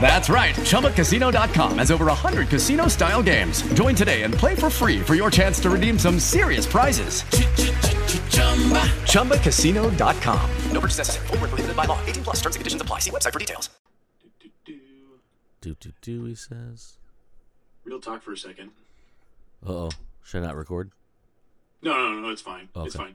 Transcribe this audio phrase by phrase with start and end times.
[0.00, 0.54] That's right.
[0.54, 3.62] ChumbaCasino.com has over 100 casino style games.
[3.74, 7.22] Join today and play for free for your chance to redeem some serious prizes.
[8.30, 8.82] Chumba.
[9.10, 10.50] ChumbaCasino.com.
[10.70, 11.26] No purchase necessary.
[11.28, 11.98] Void were prohibited by law.
[12.06, 12.36] 18 plus.
[12.36, 13.00] Terms and conditions apply.
[13.00, 13.70] See website for details.
[15.60, 16.24] Do do do.
[16.26, 16.98] He says.
[17.84, 18.70] Real talk for a second.
[19.66, 19.90] Uh oh.
[20.22, 20.90] Should I not record?
[21.82, 22.68] No, no, no, it's fine.
[22.76, 23.14] It's fine.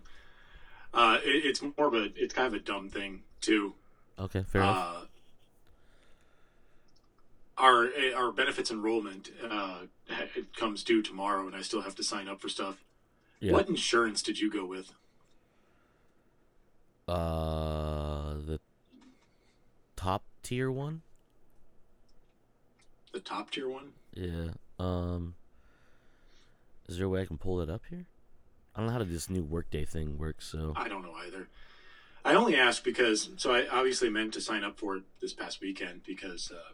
[0.94, 3.74] Uh, it, it's more of a, it's kind of a dumb thing too.
[4.20, 5.08] Okay, fair enough.
[7.62, 9.82] Our our benefits enrollment uh,
[10.36, 12.84] it comes due tomorrow, and I still have to sign up for stuff.
[13.40, 13.54] Yeah.
[13.54, 14.94] What insurance did you go with?
[17.08, 18.60] Uh, the
[19.96, 21.04] top tier one.
[23.14, 23.92] The top tier one?
[24.16, 24.54] Yeah.
[24.80, 25.36] Um.
[26.88, 28.06] Is there a way I can pull it up here?
[28.76, 30.48] I don't know how to this new workday thing works.
[30.48, 31.48] So I don't know either.
[32.26, 35.62] I only ask because so I obviously meant to sign up for it this past
[35.62, 36.74] weekend because uh,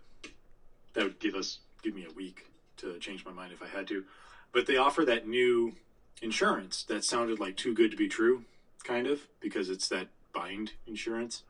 [0.97, 3.87] that would give us give me a week to change my mind if I had
[3.87, 4.03] to.
[4.51, 5.75] But they offer that new
[6.23, 8.45] insurance that sounded like too good to be true,
[8.83, 11.43] kind of because it's that bind insurance.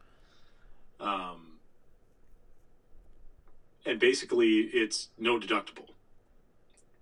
[0.99, 1.53] Um,
[3.85, 5.91] and basically, it's no deductible.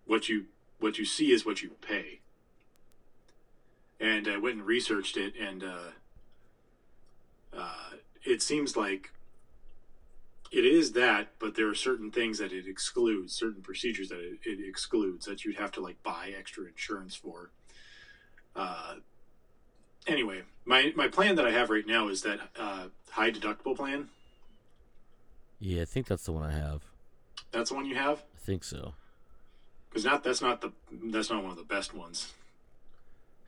[0.05, 0.45] What you
[0.79, 2.19] what you see is what you pay.
[3.99, 5.91] And I went and researched it, and uh,
[7.57, 7.89] uh,
[8.23, 9.09] it seems like
[10.51, 14.39] it is that, but there are certain things that it excludes, certain procedures that it,
[14.43, 17.49] it excludes that you'd have to like buy extra insurance for.
[18.55, 18.95] Uh,
[20.07, 24.09] anyway, my my plan that I have right now is that uh, high deductible plan.
[25.59, 26.81] yeah, I think that's the one I have.
[27.51, 28.93] That's the one you have, I think so.
[29.89, 30.71] because not that's not the
[31.05, 32.33] that's not one of the best ones.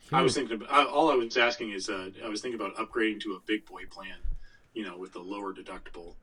[0.10, 2.60] Here- I was thinking about, uh, all I was asking is uh, I was thinking
[2.60, 4.18] about upgrading to a big boy plan,
[4.74, 6.14] you know, with the lower deductible.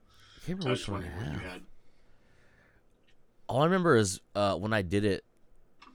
[0.44, 1.62] I can't remember I which one I you had.
[3.48, 5.24] All I remember is uh, when I did it,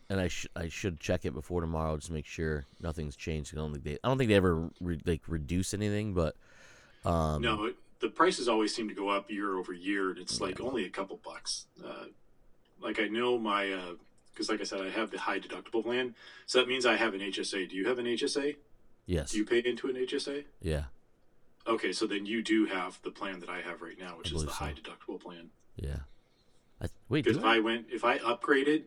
[0.10, 3.54] and I sh- I should check it before tomorrow just to make sure nothing's changed.
[3.54, 6.36] I don't think they I don't think they ever re- like reduce anything, but
[7.06, 10.42] um, No, it, the prices always seem to go up year over year, and it's
[10.42, 11.66] like only a couple bucks.
[11.84, 12.06] Uh,
[12.82, 13.76] like I know my,
[14.34, 16.16] because like I said, I have the high deductible plan,
[16.48, 17.70] so that means I have an HSA.
[17.70, 18.56] Do you have an HSA?
[19.06, 20.46] yes, Do you pay into an HSA?
[20.62, 20.86] yeah,
[21.68, 24.36] Okay, so then you do have the plan that I have right now, which I
[24.36, 24.54] is the so.
[24.56, 25.50] high deductible plan.
[25.76, 25.98] yeah.
[26.82, 27.58] I, wait, Because if I?
[27.58, 28.84] I went, if I upgraded,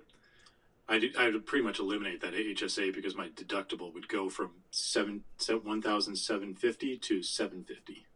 [0.88, 4.52] I did, I would pretty much eliminate that HSA because my deductible would go from
[4.70, 5.24] seven
[5.62, 8.06] one thousand seven fifty to seven fifty.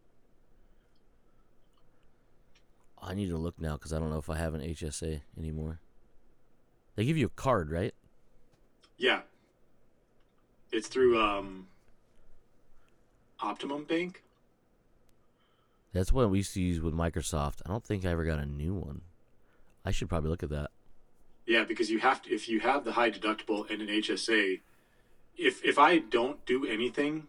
[3.03, 5.79] I need to look now because I don't know if I have an HSA anymore.
[6.97, 7.95] They give you a card, right?
[8.97, 9.21] Yeah.
[10.73, 11.67] It's through um
[13.41, 14.23] Optum Bank.
[15.97, 17.63] That's what we used to use with Microsoft.
[17.65, 19.01] I don't think I ever got a new one.
[19.83, 20.71] I should probably look at that.
[21.47, 24.61] Yeah, because you have to if you have the high deductible and an HSA,
[25.39, 27.29] if if I don't do anything,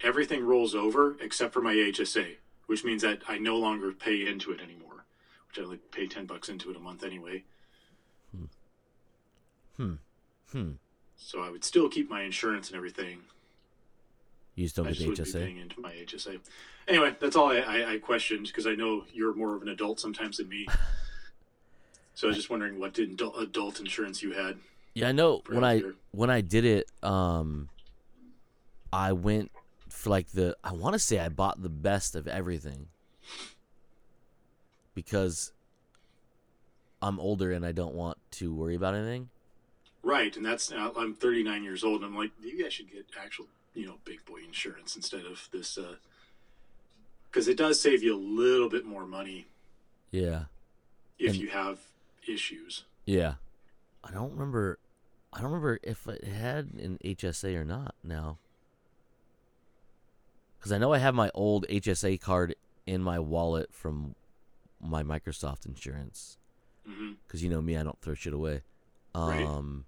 [0.00, 2.36] everything rolls over except for my HSA,
[2.66, 5.04] which means that I no longer pay into it anymore.
[5.48, 7.44] Which I only pay ten bucks into it a month anyway.
[9.76, 9.94] Hmm.
[10.52, 10.70] Hmm.
[11.16, 13.24] So I would still keep my insurance and everything.
[14.58, 15.44] You don't I get the HSA.
[15.44, 16.40] paying into my HSA.
[16.88, 20.00] Anyway, that's all I, I, I questioned because I know you're more of an adult
[20.00, 20.66] sometimes than me.
[22.14, 24.56] So I was just wondering what did adult, adult insurance you had.
[24.94, 25.42] Yeah, I know.
[25.48, 27.68] When I when I did it, um,
[28.92, 29.52] I went
[29.88, 30.56] for like the.
[30.64, 32.88] I want to say I bought the best of everything
[34.96, 35.52] because
[37.00, 39.28] I'm older and I don't want to worry about anything.
[40.02, 43.06] Right, and that's uh, I'm 39 years old, and I'm like, maybe I should get
[43.22, 43.46] actual,
[43.78, 45.94] you know, big boy insurance instead of this, uh,
[47.30, 49.46] because it does save you a little bit more money
[50.10, 50.46] Yeah,
[51.18, 51.78] if And- you have
[52.26, 52.84] issues.
[53.04, 53.34] yeah.
[54.04, 54.78] I don't remember.
[55.32, 58.38] I don't remember if it had an HSA or not now.
[60.58, 62.54] Because I know I have my old HSA card
[62.86, 64.14] in my wallet from
[64.80, 66.38] my Microsoft insurance.
[66.88, 67.12] Mm-hmm.
[67.26, 68.62] Because you know me, I don't throw shit away.
[69.14, 69.42] Right.
[69.44, 69.84] Um,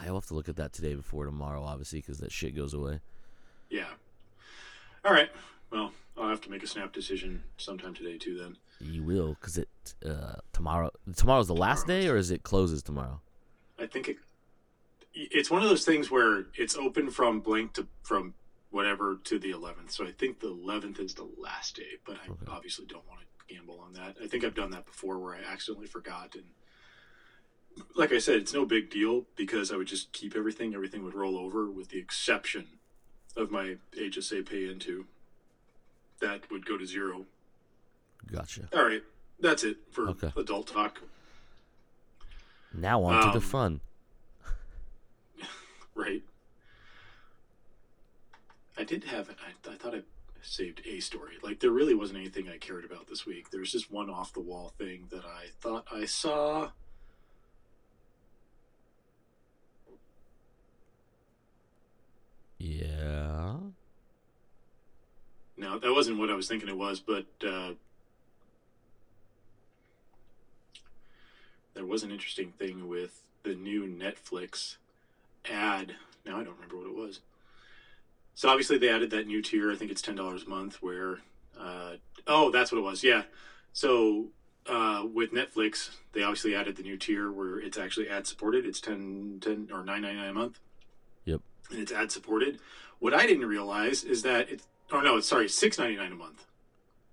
[0.00, 3.00] I'll have to look at that today before tomorrow, obviously, because that shit goes away.
[3.68, 3.88] Yeah.
[5.04, 5.30] All right.
[5.70, 8.38] Well, I'll have to make a snap decision sometime today too.
[8.38, 8.56] Then.
[8.80, 9.68] You will, because it
[10.04, 10.90] uh, tomorrow.
[11.14, 13.20] Tomorrow's the last day, or is it closes tomorrow?
[13.78, 14.16] I think it,
[15.14, 18.34] it's one of those things where it's open from blank to from
[18.70, 19.90] whatever to the 11th.
[19.90, 23.54] So I think the 11th is the last day, but I obviously don't want to
[23.54, 24.16] gamble on that.
[24.22, 26.44] I think I've done that before where I accidentally forgot and
[27.96, 30.74] like I said, it's no big deal because I would just keep everything.
[30.74, 32.66] Everything would roll over with the exception
[33.36, 35.06] of my HSA pay into.
[36.20, 37.26] That would go to zero.
[38.30, 38.68] Gotcha.
[38.74, 39.02] All right.
[39.40, 40.32] That's it for Okay.
[40.36, 41.00] adult talk.
[42.74, 43.80] Now on to the Um, fun.
[45.94, 46.22] Right.
[48.78, 50.02] I did have I, I thought I
[50.42, 51.34] saved a story.
[51.42, 53.50] Like there really wasn't anything I cared about this week.
[53.50, 56.70] There was just one off the wall thing that I thought I saw.
[62.60, 63.54] Yeah.
[65.56, 67.72] No, that wasn't what I was thinking it was, but uh,
[71.72, 74.76] there was an interesting thing with the new Netflix
[75.50, 75.94] ad.
[76.26, 77.20] Now I don't remember what it was.
[78.34, 79.72] So obviously they added that new tier.
[79.72, 80.82] I think it's ten dollars a month.
[80.82, 81.20] Where,
[81.58, 81.92] uh,
[82.26, 83.02] oh, that's what it was.
[83.02, 83.22] Yeah.
[83.72, 84.26] So
[84.66, 88.66] uh, with Netflix, they obviously added the new tier where it's actually ad supported.
[88.66, 90.60] It's 10, 10 or nine ninety nine a month.
[91.70, 92.58] And it's ad supported.
[92.98, 96.16] What I didn't realize is that it's oh no, it's sorry, six ninety nine a
[96.16, 96.46] month,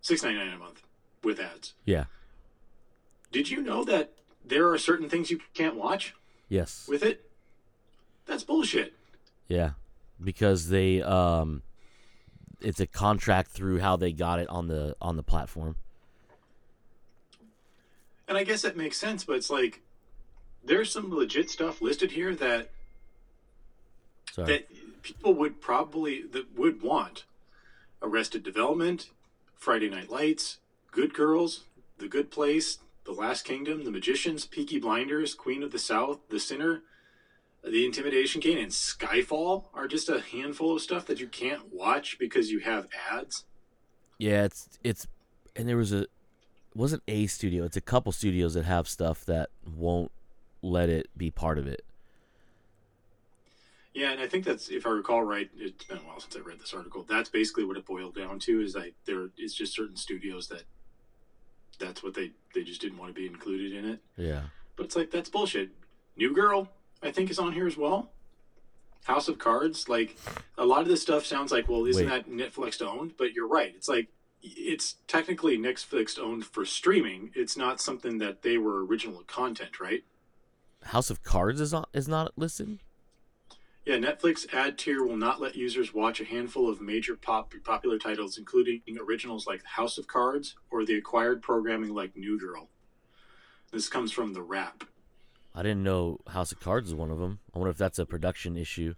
[0.01, 0.83] six ninety nine a month
[1.23, 1.73] with ads.
[1.85, 2.05] Yeah.
[3.31, 4.13] Did you know that
[4.45, 6.15] there are certain things you can't watch
[6.49, 6.85] Yes.
[6.87, 7.29] with it?
[8.25, 8.93] That's bullshit.
[9.47, 9.71] Yeah.
[10.23, 11.61] Because they um
[12.59, 15.75] it's a contract through how they got it on the on the platform.
[18.27, 19.81] And I guess that makes sense, but it's like
[20.63, 22.69] there's some legit stuff listed here that
[24.37, 24.47] Sorry.
[24.47, 27.25] that people would probably that would want
[28.01, 29.09] arrested development
[29.55, 30.59] friday night lights
[30.91, 31.63] good girls
[31.97, 36.39] the good place the last kingdom the magicians peaky blinders queen of the south the
[36.39, 36.83] sinner
[37.63, 42.17] the intimidation game and skyfall are just a handful of stuff that you can't watch
[42.19, 43.43] because you have ads
[44.19, 45.07] Yeah, it's it's
[45.55, 46.09] and there was a it
[46.75, 47.63] wasn't a studio.
[47.63, 50.11] It's a couple studios that have stuff that won't
[50.61, 51.83] let it be part of it.
[53.97, 55.49] Yeah, and I think that's if I recall right.
[55.57, 57.03] It's been a while since I read this article.
[57.09, 58.61] That's basically what it boiled down to.
[58.61, 60.65] Is like there is just certain studios that
[61.79, 63.99] that's what they they just didn't want to be included in it.
[64.15, 64.43] Yeah.
[64.75, 65.71] But it's like that's bullshit.
[66.15, 66.67] New Girl,
[67.01, 68.11] I think, is on here as well.
[69.05, 70.15] House of Cards, like
[70.59, 72.27] a lot of this stuff sounds like, well, isn't Wait.
[72.27, 73.13] that Netflix owned?
[73.17, 73.73] But you're right.
[73.75, 74.09] It's like
[74.43, 77.31] it's technically Netflix owned for streaming.
[77.33, 80.03] It's not something that they were original content, right?
[80.83, 82.77] House of Cards is on is not listed.
[83.87, 87.97] Yeah, Netflix ad tier will not let users watch a handful of major pop popular
[87.97, 92.67] titles, including originals like House of Cards or the acquired programming like New Girl.
[93.71, 94.83] This comes from the Wrap.
[95.55, 97.39] I didn't know House of Cards is one of them.
[97.55, 98.95] I wonder if that's a production issue.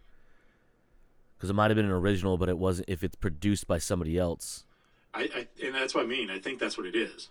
[1.38, 2.90] Because it might have been an original, but it wasn't.
[2.90, 4.66] If it's produced by somebody else,
[5.14, 6.32] I, I and that's what I mean.
[6.32, 7.30] I think that's what it is.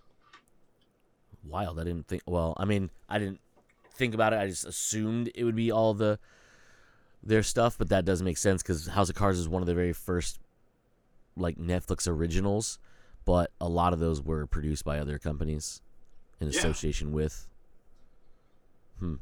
[1.44, 1.80] wild.
[1.80, 2.22] I didn't think.
[2.24, 3.40] Well, I mean, I didn't
[3.92, 4.36] think about it.
[4.36, 6.20] I just assumed it would be all the
[7.22, 9.74] their stuff, but that doesn't make sense because House of Cards is one of the
[9.74, 10.38] very first
[11.36, 12.78] like Netflix originals,
[13.24, 15.80] but a lot of those were produced by other companies
[16.40, 16.58] in Yeah.
[16.58, 17.46] association with.
[18.98, 19.16] Hmm.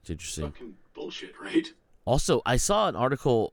[0.00, 0.50] It's interesting.
[0.52, 1.72] Fucking bullshit, right?
[2.04, 3.52] Also, I saw an article.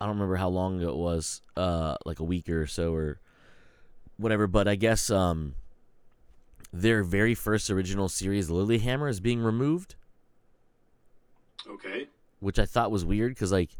[0.00, 3.20] I don't remember how long ago it was, uh, like a week or so or
[4.16, 4.46] whatever.
[4.46, 5.54] But I guess um,
[6.72, 9.94] their very first original series, Lilyhammer, is being removed,
[11.66, 12.08] Okay.
[12.44, 13.70] Which I thought was weird because like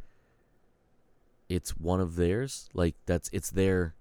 [1.50, 2.70] it's one of theirs.
[2.72, 3.94] Like that's it's their,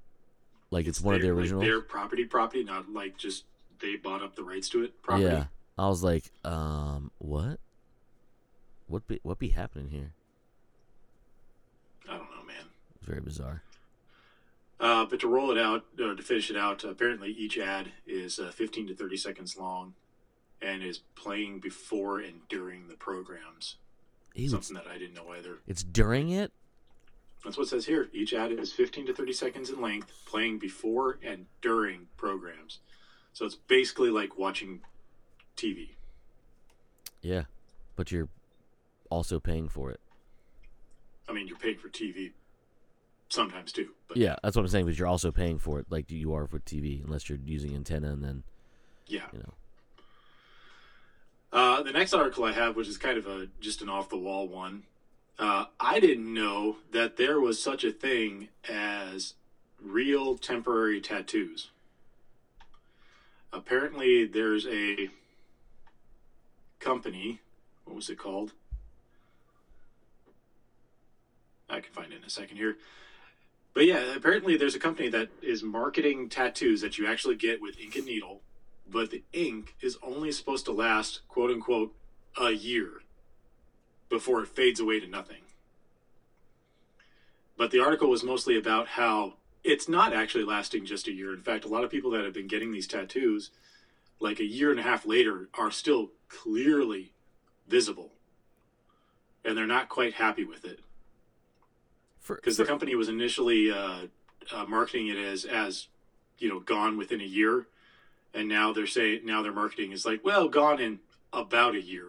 [0.72, 1.60] like it's, one of their, original.
[1.60, 3.44] like, their property, property, not like just
[3.82, 5.02] they bought up the rights to it.
[5.02, 5.26] Property.
[5.26, 5.46] yeah,
[5.78, 7.60] I was like, um, what?
[8.88, 10.14] What be what be happening here?
[12.10, 12.66] I don't know, man.
[12.96, 13.64] It's very bizarre.
[14.80, 18.40] Uh, but to roll it out, or to finish it out, apparently each ad is
[18.40, 19.94] uh, 15 to 30 seconds long
[20.62, 23.76] and is playing before and during the programs.
[24.36, 25.60] Ew, Something that I didn't know either.
[25.68, 26.52] it's during it.
[27.44, 28.10] That's what it says here.
[28.14, 32.80] Each ad is 15 to 30 seconds in length, playing before and during programs.
[33.34, 34.82] So it's basically like watching
[35.58, 35.90] TV.
[37.22, 37.44] Yeah,
[37.96, 38.30] but you're
[39.10, 40.00] also paying for it.
[41.28, 42.32] I mean, you're paying for TV
[43.30, 43.90] sometimes too.
[44.08, 44.86] But Yeah, that's what I'm saying.
[44.86, 48.12] But you're also paying for it, like you are for TV, unless you're using antenna,
[48.12, 48.44] and then
[49.08, 49.28] yeah.
[49.32, 49.54] you know.
[51.54, 54.18] Uh, the next article I have, which is kind of a just an off the
[54.18, 54.84] wall one,
[55.38, 59.36] uh, I didn't know that there was such a thing as
[59.80, 61.70] real temporary tattoos.
[63.52, 65.10] Apparently, there's a
[66.80, 67.40] company.
[67.86, 68.54] What was it called?
[71.70, 72.78] I can find it in a second here.
[73.76, 77.80] But yeah, apparently there's a company that is marketing tattoos that you actually get with
[77.80, 78.42] ink and needle,
[78.90, 81.94] but the ink is only supposed to last, quote unquote,
[82.40, 83.02] a year
[84.10, 85.42] before it fades away to nothing.
[87.58, 91.34] But the article was mostly about how it's not actually lasting just a year.
[91.34, 93.52] In fact, a lot of people that have been getting these tattoos,
[94.20, 97.14] like a year and a half later, are still clearly
[97.68, 98.12] visible.
[99.46, 100.80] And they're not quite happy with it
[102.28, 104.08] because the company was initially uh,
[104.52, 105.88] uh, marketing it as as
[106.40, 107.68] you know gone within a year,
[108.34, 111.00] and now they're saying now their marketing is like well gone in
[111.32, 112.08] about a year.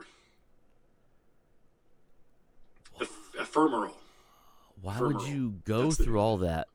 [3.01, 3.95] Eph- ephemeral.
[4.81, 6.69] why would you go That's the- through all that?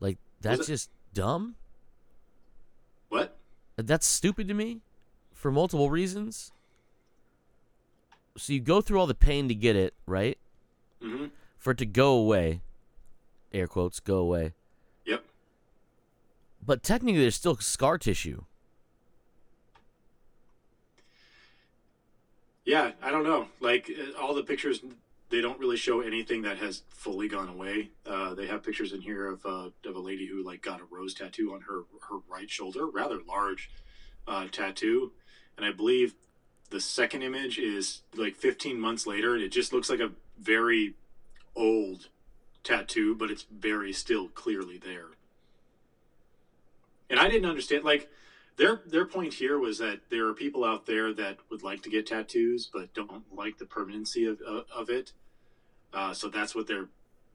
[0.00, 1.56] Like that's just dumb.
[3.08, 3.36] What?
[3.76, 4.80] That's stupid to me,
[5.32, 6.52] for multiple reasons.
[8.36, 10.38] So you go through all the pain to get it right,
[11.02, 11.26] hmm
[11.58, 12.60] for it to go away,
[13.52, 14.52] air quotes, go away.
[16.68, 18.44] But technically, there's still scar tissue.
[22.66, 23.46] Yeah, I don't know.
[23.58, 24.82] Like uh, all the pictures,
[25.30, 27.88] they don't really show anything that has fully gone away.
[28.04, 30.84] Uh, they have pictures in here of uh, of a lady who like got a
[30.90, 33.70] rose tattoo on her her right shoulder, rather large
[34.26, 35.12] uh, tattoo,
[35.56, 36.16] and I believe
[36.68, 40.92] the second image is like 15 months later, and it just looks like a very
[41.56, 42.08] old
[42.62, 45.06] tattoo, but it's very still clearly there.
[47.10, 48.08] And I didn't understand like
[48.56, 51.90] their their point here was that there are people out there that would like to
[51.90, 55.12] get tattoos but don't like the permanency of of, it.
[55.94, 56.88] Uh, so that's what they're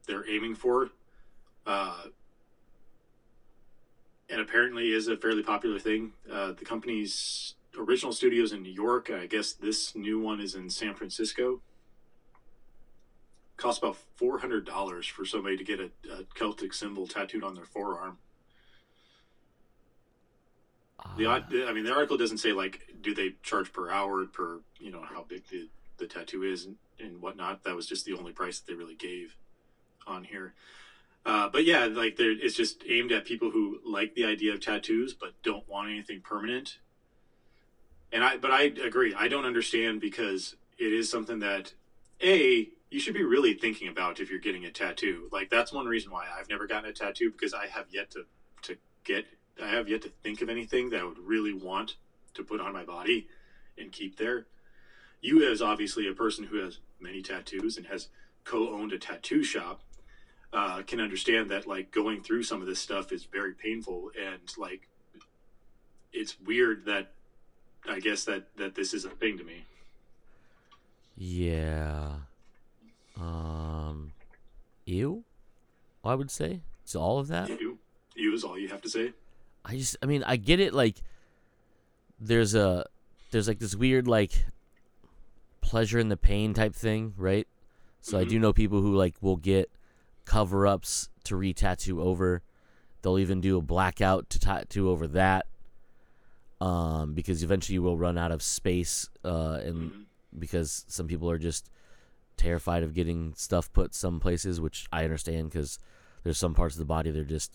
[0.06, 0.90] they're aiming for.
[1.66, 2.04] Uh,
[4.28, 6.12] and apparently is a fairly popular thing.
[6.30, 9.10] Uh, the company's original studios in New York.
[9.10, 11.60] I guess this new one is in San Francisco.
[13.56, 17.54] Costs about four hundred dollars for somebody to get a, a Celtic symbol tattooed on
[17.54, 18.18] their forearm.
[21.16, 24.90] The I mean, the article doesn't say like, do they charge per hour per you
[24.90, 25.68] know how big the
[25.98, 27.64] the tattoo is and, and whatnot.
[27.64, 29.36] That was just the only price that they really gave
[30.06, 30.54] on here.
[31.26, 34.60] Uh, but yeah, like there, it's just aimed at people who like the idea of
[34.60, 36.78] tattoos but don't want anything permanent.
[38.12, 39.14] And I, but I agree.
[39.14, 41.72] I don't understand because it is something that
[42.22, 45.28] a you should be really thinking about if you're getting a tattoo.
[45.32, 48.26] Like that's one reason why I've never gotten a tattoo because I have yet to
[48.62, 49.24] to get
[49.62, 51.96] I have yet to think of anything that I would really want
[52.34, 53.28] to put on my body
[53.78, 54.46] and keep there.
[55.20, 58.08] You, as obviously a person who has many tattoos and has
[58.44, 59.80] co-owned a tattoo shop,
[60.52, 64.40] uh, can understand that like going through some of this stuff is very painful and
[64.56, 64.88] like
[66.12, 67.10] it's weird that
[67.88, 69.64] I guess that that this is a thing to me.
[71.16, 72.12] Yeah.
[73.20, 74.12] Um.
[74.86, 75.24] Ew.
[76.04, 77.48] I would say it's all of that.
[77.48, 77.78] You,
[78.14, 79.12] you is all you have to say.
[79.64, 80.74] I just, I mean, I get it.
[80.74, 81.02] Like,
[82.20, 82.86] there's a,
[83.30, 84.44] there's like this weird like
[85.60, 87.48] pleasure in the pain type thing, right?
[88.00, 89.70] So I do know people who like will get
[90.24, 92.42] cover ups to re-tattoo over.
[93.02, 95.46] They'll even do a blackout to tattoo over that.
[96.60, 100.06] Um, because eventually you will run out of space, uh, and
[100.38, 101.68] because some people are just
[102.36, 105.78] terrified of getting stuff put some places, which I understand because
[106.22, 107.52] there's some parts of the body that are just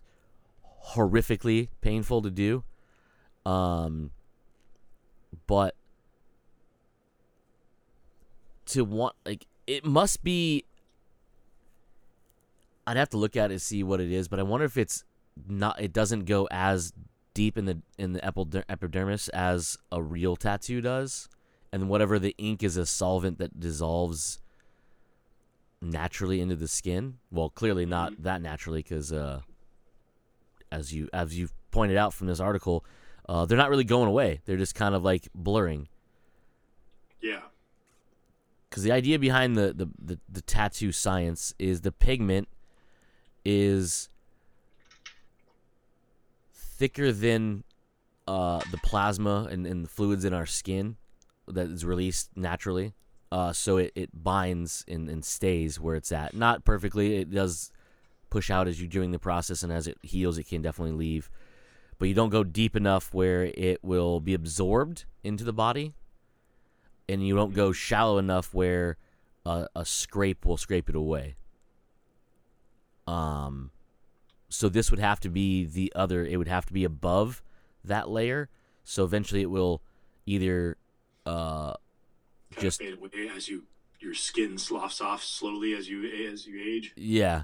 [0.87, 2.63] horrifically painful to do.
[3.45, 4.11] Um,
[5.47, 5.75] but
[8.67, 10.65] to want like it must be.
[12.85, 14.77] I'd have to look at it to see what it is, but I wonder if
[14.77, 15.03] it's
[15.47, 15.79] not.
[15.79, 16.91] It doesn't go as
[17.33, 18.25] deep in the in the
[18.69, 21.29] epidermis as a real tattoo does,
[21.71, 24.39] and whatever the ink is a solvent that dissolves
[25.81, 27.19] naturally into the skin.
[27.31, 29.41] Well, clearly not that naturally because, uh,
[30.71, 32.85] as you as you pointed out from this article,
[33.27, 34.41] uh, they're not really going away.
[34.45, 35.87] They're just kind of like blurring.
[37.21, 37.41] Yeah.
[38.69, 42.47] Because the idea behind the, the, the, the tattoo science is the pigment
[43.43, 44.09] is
[46.53, 47.63] thicker than
[48.27, 50.97] uh, the plasma and, and the fluids in our skin
[51.47, 52.93] that is released naturally
[53.31, 56.33] uh, so it, it binds and, and stays where it's at.
[56.33, 57.17] Not perfectly.
[57.17, 57.71] It does
[58.29, 61.29] push out as you're doing the process, and as it heals, it can definitely leave.
[61.97, 65.93] But you don't go deep enough where it will be absorbed into the body,
[67.07, 68.97] and you don't go shallow enough where
[69.45, 71.35] a, a scrape will scrape it away.
[73.07, 73.71] Um,
[74.49, 76.25] so this would have to be the other.
[76.25, 77.41] It would have to be above
[77.83, 78.49] that layer.
[78.83, 79.81] So eventually, it will
[80.25, 80.77] either
[81.25, 81.73] uh,
[82.59, 83.63] just of fade away as you
[83.99, 86.93] your skin sloughs off slowly as you as you age.
[86.95, 87.43] yeah.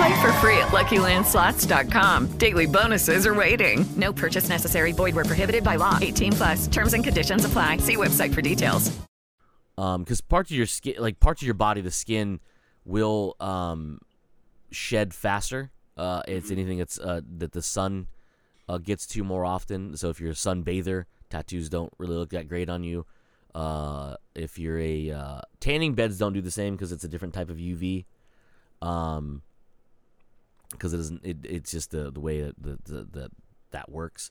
[0.00, 2.38] Play for free at LuckyLandSlots.com.
[2.38, 3.84] Daily bonuses are waiting.
[3.96, 4.92] No purchase necessary.
[4.92, 5.98] Void where prohibited by law.
[6.00, 6.66] 18 plus.
[6.68, 7.76] Terms and conditions apply.
[7.78, 8.90] See website for details.
[9.78, 12.40] um because parts of your skin like parts of your body the skin
[12.84, 13.98] will um
[14.70, 18.06] shed faster uh it's anything that's uh that the sun
[18.68, 22.48] uh, gets to more often so if you're a sunbather, tattoos don't really look that
[22.48, 23.06] great on you
[23.54, 27.32] uh if you're a uh tanning beds don't do the same because it's a different
[27.34, 28.04] type of uv
[28.82, 29.40] um
[30.70, 33.30] because it isn't it, it's just the the way that the, the, the
[33.70, 34.30] that works.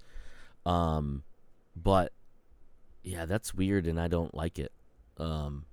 [0.66, 1.24] Um
[1.76, 2.12] but
[3.04, 4.72] yeah that's weird and i don't like it.
[5.18, 5.66] Um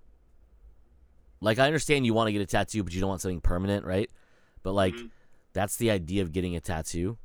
[1.40, 3.84] like i understand you want to get a tattoo but you don't want something permanent
[3.84, 4.10] right?
[4.62, 4.94] But like
[5.52, 7.18] that's the idea of getting a tattoo.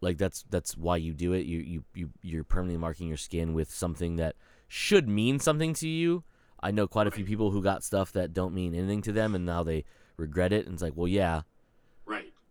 [0.00, 1.46] Like that's that's why you do it.
[1.46, 4.36] You you, you you're permanently marking your skin with something that
[4.68, 6.22] should mean something to you.
[6.60, 9.34] I know quite a few people who got stuff that don't mean anything to them
[9.34, 9.84] and now they
[10.16, 11.42] regret it and it's like well yeah.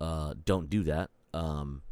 [0.02, 1.10] Uh, don't do that.
[1.34, 1.84] Um,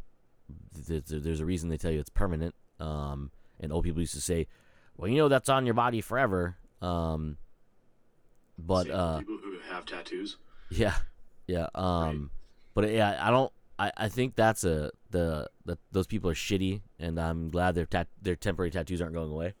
[0.86, 2.54] th- th- there's a reason they tell you it's permanent.
[2.80, 4.48] Um, and old people used to say,
[4.96, 7.36] "Well, you know that's on your body forever." Um,
[8.58, 10.36] but uh, people who have tattoos.
[10.70, 10.96] yeah,
[11.46, 11.68] yeah.
[11.74, 12.30] Um,
[12.74, 13.52] but yeah, I don't.
[13.78, 17.86] I, I think that's a the, the those people are shitty, and I'm glad their
[17.86, 19.54] tat- their temporary tattoos aren't going away.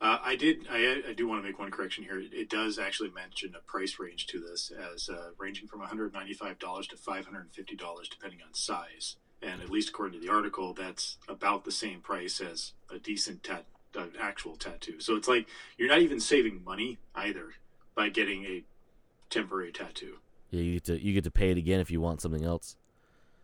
[0.00, 0.66] Uh, I did.
[0.70, 2.18] I, I do want to make one correction here.
[2.18, 6.88] It, it does actually mention a price range to this, as uh, ranging from $195
[6.88, 9.16] to $550, depending on size.
[9.42, 13.42] And at least according to the article, that's about the same price as a decent
[13.42, 15.00] tat, an actual tattoo.
[15.00, 17.52] So it's like you're not even saving money either
[17.94, 18.62] by getting a
[19.28, 20.16] temporary tattoo.
[20.50, 22.76] Yeah, you get to you get to pay it again if you want something else.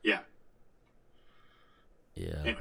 [0.03, 0.21] Yeah.
[2.14, 2.40] Yeah.
[2.40, 2.61] Anyway.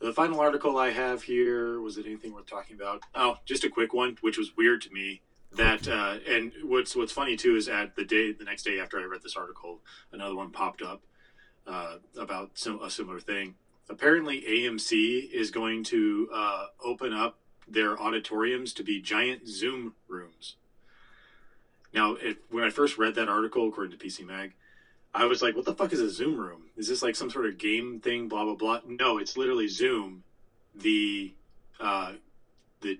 [0.00, 3.02] The final article I have here was it anything worth talking about?
[3.14, 5.20] Oh, just a quick one, which was weird to me.
[5.52, 8.98] That uh, and what's what's funny too is at the day the next day after
[8.98, 9.80] I read this article,
[10.12, 11.02] another one popped up
[11.66, 13.56] uh, about a similar thing.
[13.88, 20.56] Apparently, AMC is going to uh, open up their auditoriums to be giant Zoom rooms.
[21.92, 22.16] Now,
[22.48, 24.54] when I first read that article, according to PC Mag,
[25.12, 26.62] I was like, what the fuck is a Zoom room?
[26.76, 28.80] Is this like some sort of game thing, blah, blah, blah?
[28.86, 30.22] No, it's literally Zoom,
[30.74, 31.32] the,
[31.80, 32.12] uh,
[32.80, 32.98] the,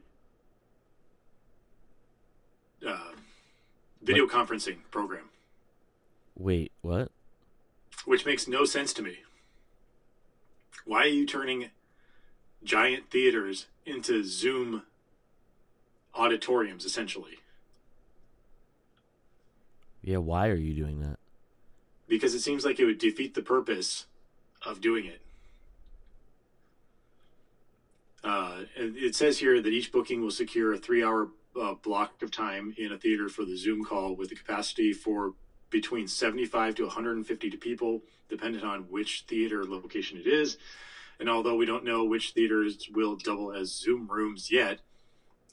[2.86, 3.12] uh,
[4.02, 5.28] video conferencing program,
[6.36, 7.12] Wait, what?
[8.06, 9.18] which makes no sense to me.
[10.84, 11.70] Why are you turning
[12.64, 14.82] giant theaters into Zoom
[16.14, 17.38] auditoriums, essentially?
[20.02, 21.19] Yeah, why are you doing that?
[22.10, 24.06] Because it seems like it would defeat the purpose
[24.66, 25.22] of doing it.
[28.22, 32.74] Uh, it says here that each booking will secure a three-hour uh, block of time
[32.76, 35.34] in a theater for the Zoom call with a capacity for
[35.70, 40.58] between 75 to 150 to people, depending on which theater location it is.
[41.20, 44.80] And although we don't know which theaters will double as Zoom rooms yet,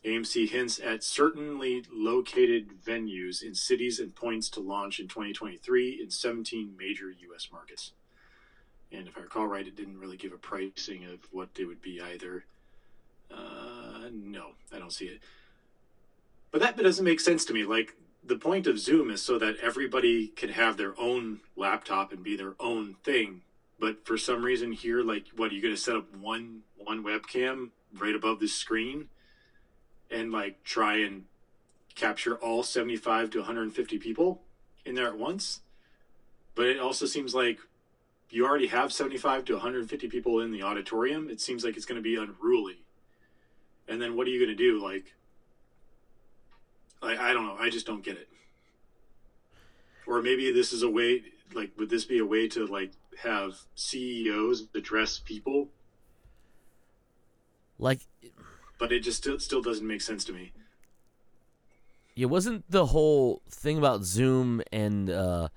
[0.05, 6.09] AMC hints at certainly located venues in cities and points to launch in 2023 in
[6.09, 7.49] 17 major U.S.
[7.51, 7.91] markets.
[8.91, 11.81] And if I recall right, it didn't really give a pricing of what they would
[11.81, 12.45] be either.
[13.29, 15.19] Uh, no, I don't see it.
[16.51, 17.63] But that doesn't make sense to me.
[17.63, 22.23] Like, the point of Zoom is so that everybody can have their own laptop and
[22.23, 23.41] be their own thing.
[23.79, 27.03] But for some reason here, like, what, are you going to set up one one
[27.03, 29.09] webcam right above the screen?
[30.11, 31.25] And like try and
[31.95, 34.41] capture all 75 to 150 people
[34.85, 35.61] in there at once.
[36.55, 37.59] But it also seems like
[38.29, 41.29] you already have 75 to 150 people in the auditorium.
[41.29, 42.83] It seems like it's going to be unruly.
[43.87, 44.83] And then what are you going to do?
[44.83, 45.13] Like,
[47.01, 47.55] I, I don't know.
[47.59, 48.27] I just don't get it.
[50.07, 51.23] or maybe this is a way.
[51.53, 52.91] Like, would this be a way to like
[53.23, 55.69] have CEOs address people?
[57.79, 58.01] Like,
[58.79, 60.51] But it just still, still doesn't make sense to me.
[62.15, 65.47] it wasn't the whole thing about Zoom and uh,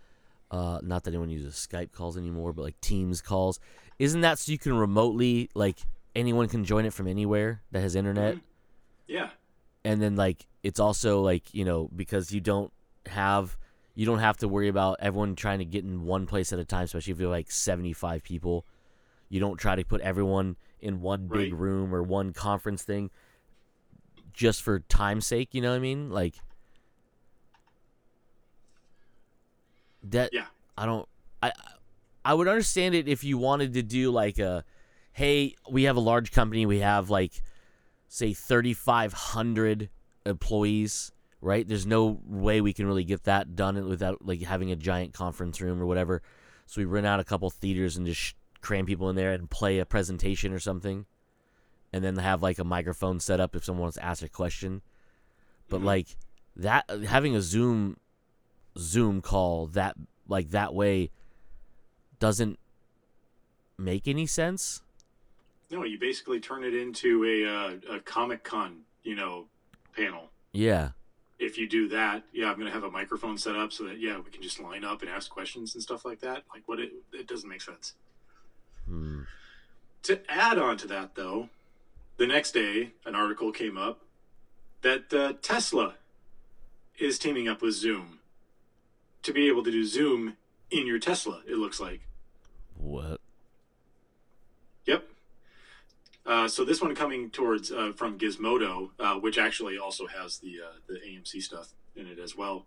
[0.50, 3.60] uh, not that anyone uses Skype calls anymore, but like Teams calls.
[3.98, 5.78] Isn't that so you can remotely like
[6.14, 8.38] anyone can join it from anywhere that has internet?
[9.06, 9.30] Yeah.
[9.84, 12.72] and then like it's also like you know because you don't
[13.06, 13.56] have
[13.94, 16.64] you don't have to worry about everyone trying to get in one place at a
[16.64, 18.64] time especially if you're like 75 people
[19.28, 23.10] you don't try to put everyone in one big room or one conference thing
[24.32, 26.10] just for time's sake you know what i mean?
[26.10, 26.34] Like
[30.02, 30.46] that Yeah.
[30.78, 31.06] i don't
[31.42, 31.52] i
[32.24, 34.64] i would understand it if you wanted to do like a
[35.12, 37.42] hey we have a large company we have like
[38.08, 39.90] say 3500
[40.26, 41.12] employees
[41.42, 41.66] right?
[41.66, 45.58] There's no way we can really get that done without like having a giant conference
[45.62, 46.20] room or whatever.
[46.66, 49.50] So we rent out a couple theaters and just sh- cram people in there and
[49.50, 51.06] play a presentation or something
[51.92, 54.82] and then have like a microphone set up if someone wants to ask a question
[55.68, 56.16] but like
[56.56, 57.96] that having a zoom
[58.78, 59.94] zoom call that
[60.28, 61.10] like that way
[62.18, 62.58] doesn't
[63.78, 64.82] make any sense
[65.70, 69.46] No, you basically turn it into a uh, a Comic Con, you know,
[69.96, 70.30] panel.
[70.52, 70.90] yeah
[71.38, 74.18] If you do that, yeah, I'm gonna have a microphone set up so that yeah,
[74.18, 76.42] we can just line up and ask questions and stuff like that.
[76.52, 77.94] Like, what it it doesn't make sense.
[78.90, 79.20] Hmm.
[80.02, 81.48] To add on to that, though,
[82.16, 84.00] the next day an article came up
[84.82, 85.94] that uh, Tesla
[86.98, 88.18] is teaming up with Zoom
[89.22, 90.36] to be able to do Zoom
[90.70, 91.42] in your Tesla.
[91.48, 92.00] It looks like.
[92.76, 93.20] what
[94.86, 95.04] Yep.
[96.26, 100.56] Uh, so this one coming towards uh, from Gizmodo, uh, which actually also has the
[100.66, 102.66] uh, the AMC stuff in it as well.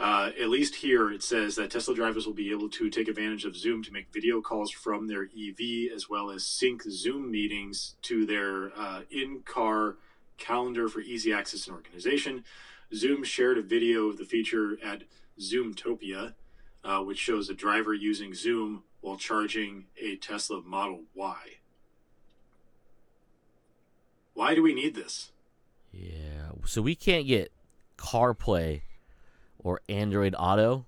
[0.00, 3.44] Uh, at least here it says that Tesla drivers will be able to take advantage
[3.44, 7.96] of Zoom to make video calls from their EV as well as sync Zoom meetings
[8.00, 9.96] to their uh, in-car
[10.38, 12.44] calendar for easy access and organization.
[12.94, 15.02] Zoom shared a video of the feature at
[15.38, 16.32] Zoomtopia,
[16.82, 21.36] uh, which shows a driver using Zoom while charging a Tesla Model Y.
[24.32, 25.30] Why do we need this?
[25.92, 26.52] Yeah.
[26.64, 27.52] So we can't get
[27.98, 28.80] CarPlay
[29.62, 30.86] or Android Auto,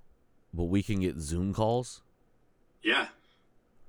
[0.53, 2.03] but we can get Zoom calls.
[2.83, 3.09] Yeah,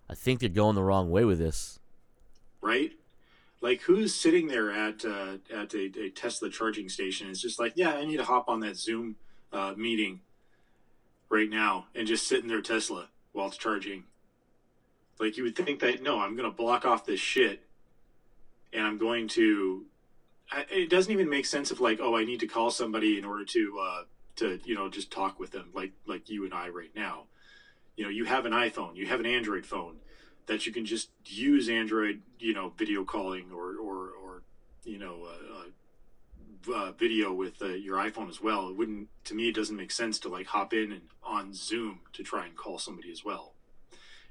[0.10, 1.80] I think they're going the wrong way with this.
[2.62, 2.92] right?
[3.62, 7.30] Like, who's sitting there at uh, at a, a Tesla charging station?
[7.30, 9.16] It's just like, yeah, I need to hop on that Zoom
[9.54, 10.20] uh, meeting
[11.30, 14.04] right now and just sit in their Tesla while it's charging.
[15.20, 17.62] Like, you would think that no, I'm going to block off this shit,
[18.74, 19.86] and I'm going to.
[20.52, 23.24] I, it doesn't even make sense if like, oh, I need to call somebody in
[23.24, 24.04] order to uh,
[24.38, 27.26] to you know just talk with them, like like you and I right now.
[27.96, 29.98] You know, you have an iPhone, you have an Android phone
[30.48, 34.42] that you can just use Android, you know, video calling or or or
[34.84, 38.70] you know, uh, uh, uh, video with uh, your iPhone as well.
[38.70, 39.50] It wouldn't to me.
[39.50, 42.80] It doesn't make sense to like hop in and on Zoom to try and call
[42.80, 43.54] somebody as well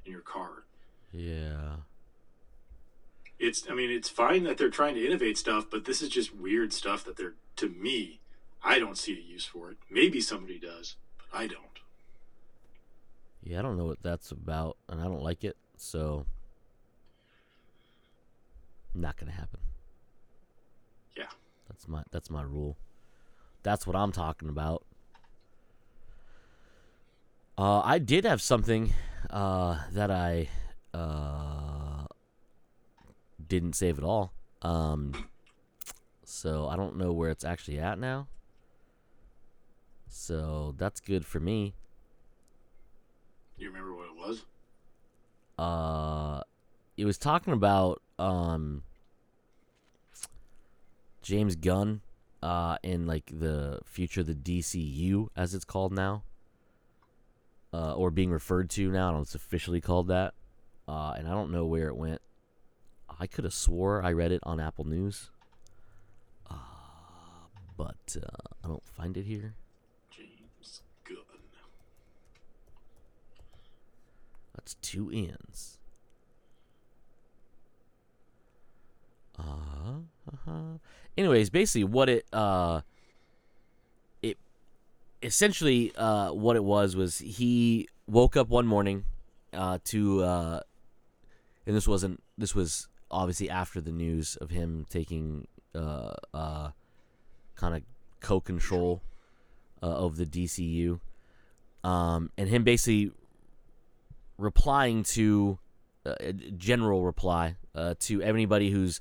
[0.04, 0.64] in your car.
[1.12, 1.76] Yeah.
[3.38, 6.34] It's I mean, it's fine that they're trying to innovate stuff, but this is just
[6.34, 8.20] weird stuff that they're to me.
[8.64, 9.79] I don't see a use for it.
[9.90, 11.59] Maybe somebody does, but I don't.
[13.42, 16.27] Yeah, I don't know what that's about, and I don't like it, so
[18.94, 19.61] not gonna happen.
[21.16, 21.25] Yeah.
[21.68, 22.77] That's my that's my rule.
[23.62, 24.85] That's what I'm talking about.
[27.59, 28.92] Uh, I did have something
[29.31, 30.48] uh, that I
[30.94, 32.07] uh,
[33.46, 34.33] didn't save at all.
[34.62, 35.12] Um,
[36.25, 38.29] so I don't know where it's actually at now.
[40.14, 41.75] So that's good for me.
[43.57, 44.44] You remember what it was?
[45.59, 46.42] uh
[46.96, 48.83] it was talking about um
[51.22, 52.01] James Gunn
[52.42, 56.22] uh in like the future of the DCU as it's called now.
[57.72, 60.35] Uh or being referred to now, I don't know if it's officially called that.
[60.87, 62.20] Uh and I don't know where it went.
[63.18, 65.31] I could have swore I read it on Apple News.
[66.51, 66.55] Uh
[67.77, 69.55] but uh, I don't find it here.
[70.11, 71.16] James Gunn.
[74.54, 75.78] That's two N's.
[79.38, 79.42] Uh
[80.44, 80.78] huh.
[81.16, 82.82] Anyways, basically, what it uh,
[84.22, 84.38] it
[85.22, 89.04] essentially uh, what it was was he woke up one morning
[89.52, 90.60] uh, to uh,
[91.66, 96.70] and this wasn't this was obviously after the news of him taking uh, uh,
[97.56, 97.82] kind of
[98.20, 99.02] co-control
[99.82, 101.00] uh, of the DCU.
[101.84, 103.12] um, and him basically
[104.42, 105.59] replying to
[106.05, 109.00] uh, a general reply uh, to anybody who's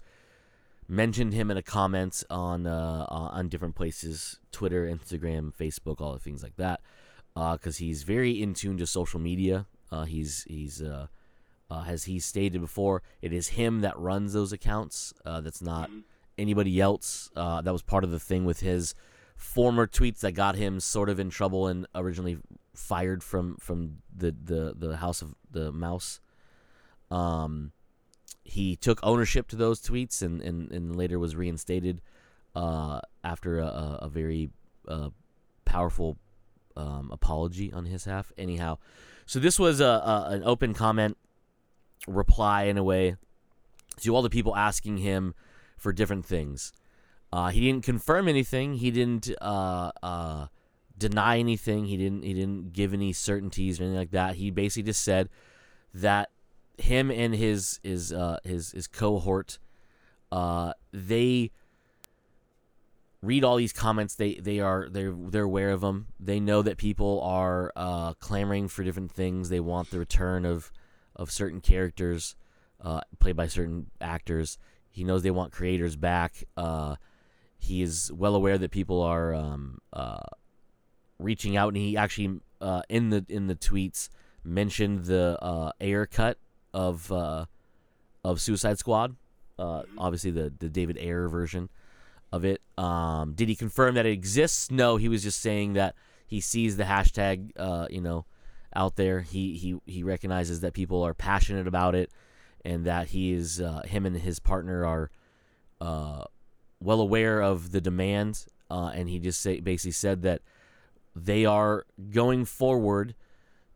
[0.88, 6.20] mentioned him in a comment on uh, on different places, Twitter, Instagram, Facebook, all the
[6.20, 6.82] things like that,
[7.34, 9.66] because he's very in tune to social media.
[9.92, 11.08] Uh, he's he's uh,
[11.72, 15.14] uh, as he stated before, it is him that runs those accounts.
[15.26, 15.90] Uh, that's not
[16.38, 17.32] anybody else.
[17.34, 18.94] Uh, that was part of the thing with his
[19.38, 22.38] former tweets that got him sort of in trouble and originally
[22.74, 26.20] fired from from the the, the House of the Mouse.
[27.10, 27.72] Um,
[28.44, 32.02] he took ownership to those tweets and, and, and later was reinstated
[32.56, 34.50] uh, after a, a, very
[34.88, 35.10] uh,
[35.66, 36.18] powerful
[36.76, 38.32] um, apology on his half.
[38.38, 38.78] Anyhow,
[39.26, 41.18] so this was a, a an open comment
[42.08, 43.16] reply in a way
[44.00, 45.34] to all the people asking him
[45.78, 46.74] for different things.
[47.32, 48.76] Uh, he didn't confirm anything.
[48.76, 50.48] He didn't uh, uh,
[51.02, 51.86] deny anything.
[51.86, 52.24] He didn't.
[52.24, 54.36] He didn't give any certainties or anything like that.
[54.36, 55.30] He basically just said
[55.94, 56.30] that
[56.78, 59.60] him and his his uh, his his cohort,
[60.32, 61.52] uh, they
[63.22, 64.16] read all these comments.
[64.16, 66.08] They they are they're they're aware of them.
[66.20, 69.50] They know that people are uh, clamoring for different things.
[69.50, 70.72] They want the return of
[71.16, 72.36] of certain characters
[72.82, 74.58] uh, played by certain actors.
[74.90, 76.44] He knows they want creators back.
[76.58, 76.96] Uh,
[77.58, 80.24] he is well aware that people are um, uh,
[81.22, 84.10] reaching out, and he actually uh, in the in the tweets
[84.44, 86.38] mentioned the uh, Ayer cut
[86.74, 87.46] of uh,
[88.24, 89.16] of Suicide Squad.
[89.58, 91.70] Uh, obviously, the the David Ayer version
[92.32, 92.62] of it.
[92.78, 94.72] Um, did he confirm that it exists?
[94.72, 98.26] No, he was just saying that he sees the hashtag, uh, you know,
[98.76, 99.22] out there.
[99.22, 102.12] He he he recognizes that people are passionate about it,
[102.64, 105.12] and that he is uh, him and his partner are
[105.80, 106.26] uh,
[106.80, 108.46] well aware of the demand.
[108.70, 110.42] Uh, and he just say, basically said that
[111.16, 113.16] they are going forward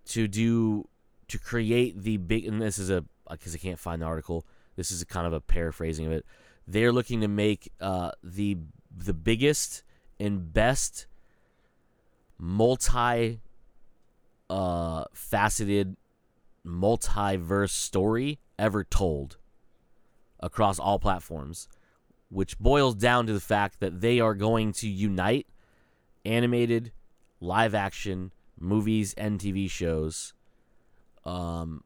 [0.05, 0.87] to do
[1.27, 2.45] to create the big.
[2.45, 4.45] And this is a because I can't find the article.
[4.75, 6.25] This is kind of a paraphrasing of it.
[6.67, 8.57] They're looking to make uh, the
[8.95, 9.83] the biggest
[10.19, 11.07] and best
[12.37, 13.39] multi
[14.49, 15.95] uh, faceted
[16.65, 19.37] multiverse story ever told
[20.39, 21.67] across all platforms,
[22.29, 25.47] which boils down to the fact that they are going to unite
[26.25, 26.91] animated,
[27.39, 30.33] live action, movies, and TV shows
[31.25, 31.83] um,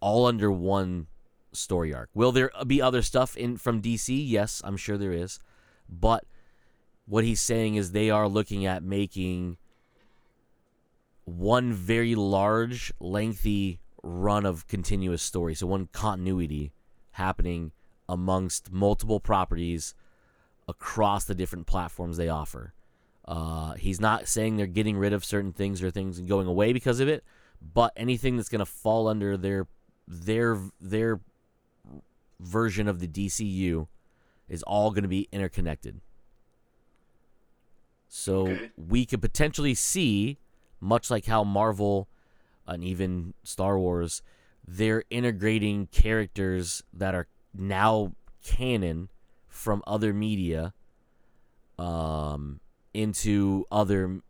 [0.00, 1.06] all under one
[1.52, 2.10] story arc.
[2.14, 4.08] Will there be other stuff in from DC?
[4.28, 5.38] Yes, I'm sure there is.
[5.88, 6.24] But
[7.06, 9.56] what he's saying is they are looking at making
[11.24, 15.54] one very large, lengthy run of continuous story.
[15.54, 16.72] So one continuity
[17.12, 17.72] happening
[18.08, 19.94] amongst multiple properties
[20.68, 22.72] across the different platforms they offer.
[23.26, 26.72] Uh, he's not saying they're getting rid of certain things or things and going away
[26.72, 27.24] because of it,
[27.74, 29.66] but anything that's going to fall under their
[30.06, 31.20] their their
[32.38, 33.88] version of the DCU
[34.48, 36.00] is all going to be interconnected.
[38.08, 38.70] So Okay.
[38.76, 40.38] we could potentially see,
[40.80, 42.08] much like how Marvel
[42.66, 44.22] and even Star Wars,
[44.66, 48.12] they're integrating characters that are now
[48.44, 49.08] canon
[49.48, 50.72] from other media
[51.78, 52.60] um,
[52.96, 54.20] into other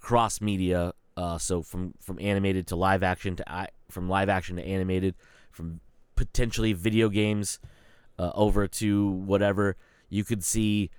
[0.00, 0.92] cross media.
[1.16, 5.14] Uh, so from from animated to live action to from live action to animated,
[5.52, 5.80] from
[6.16, 7.58] potentially video games
[8.18, 9.76] uh, over to whatever
[10.08, 10.90] you could see.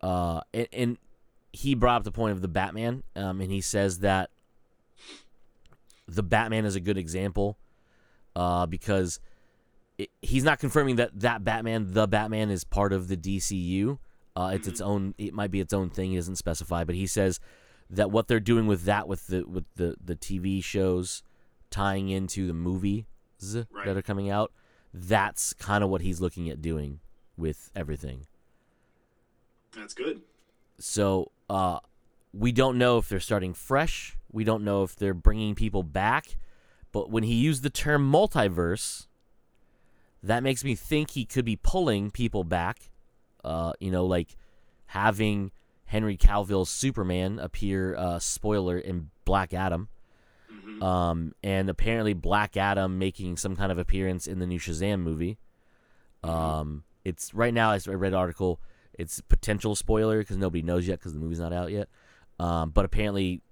[0.00, 0.98] Uh, and, and
[1.52, 4.30] he brought up the point of the Batman, um, and he says that
[6.06, 7.56] the Batman is a good example
[8.36, 9.20] uh, because
[9.96, 13.98] it, he's not confirming that that Batman, the Batman, is part of the DCU.
[14.36, 15.14] Uh, it's its own.
[15.16, 16.10] It might be its own thing.
[16.10, 17.38] He doesn't specify, but he says
[17.90, 21.22] that what they're doing with that, with the with the the TV shows,
[21.70, 23.04] tying into the movies
[23.70, 23.84] Right.
[23.86, 24.52] that are coming out,
[24.92, 27.00] that's kind of what he's looking at doing
[27.36, 28.26] with everything.
[29.76, 30.22] That's good.
[30.78, 31.80] So uh,
[32.32, 34.16] we don't know if they're starting fresh.
[34.32, 36.36] We don't know if they're bringing people back.
[36.92, 39.06] But when he used the term multiverse,
[40.22, 42.90] that makes me think he could be pulling people back.
[43.44, 44.36] Uh, you know, like
[44.86, 45.52] having
[45.86, 49.88] Henry Cavill's Superman appear, uh, spoiler, in Black Adam.
[50.80, 55.38] Um, and apparently Black Adam making some kind of appearance in the new Shazam movie.
[56.22, 57.70] Um, it's right now.
[57.70, 58.60] I read an article.
[58.94, 61.88] It's potential spoiler because nobody knows yet because the movie's not out yet.
[62.38, 63.42] Um, but apparently,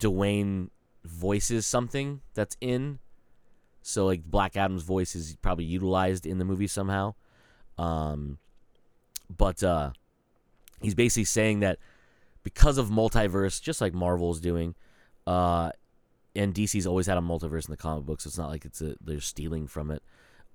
[0.00, 0.68] Dwayne
[1.04, 2.98] voices something that's in.
[3.82, 7.14] So like Black Adam's voice is probably utilized in the movie somehow.
[7.78, 8.38] Um,
[9.36, 9.90] but uh,
[10.80, 11.78] he's basically saying that
[12.42, 14.74] because of multiverse, just like Marvel's doing,
[15.26, 15.70] Uh,
[16.34, 18.24] and DC's always had a multiverse in the comic books.
[18.24, 20.02] So it's not like it's a they're stealing from it.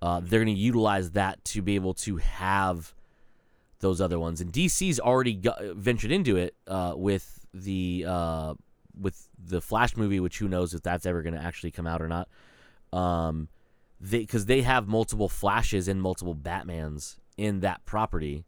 [0.01, 2.93] Uh, they're going to utilize that to be able to have
[3.79, 4.41] those other ones.
[4.41, 8.53] And DC's already got, ventured into it uh, with the uh,
[8.99, 12.01] with the Flash movie, which who knows if that's ever going to actually come out
[12.01, 12.27] or not.
[12.91, 13.47] Um,
[14.01, 18.45] they because they have multiple Flashes and multiple Batmans in that property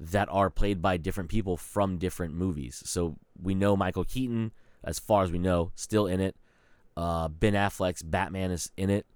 [0.00, 2.82] that are played by different people from different movies.
[2.86, 4.50] So we know Michael Keaton,
[4.82, 6.34] as far as we know, still in it.
[6.96, 9.06] Uh, ben Affleck's Batman is in it,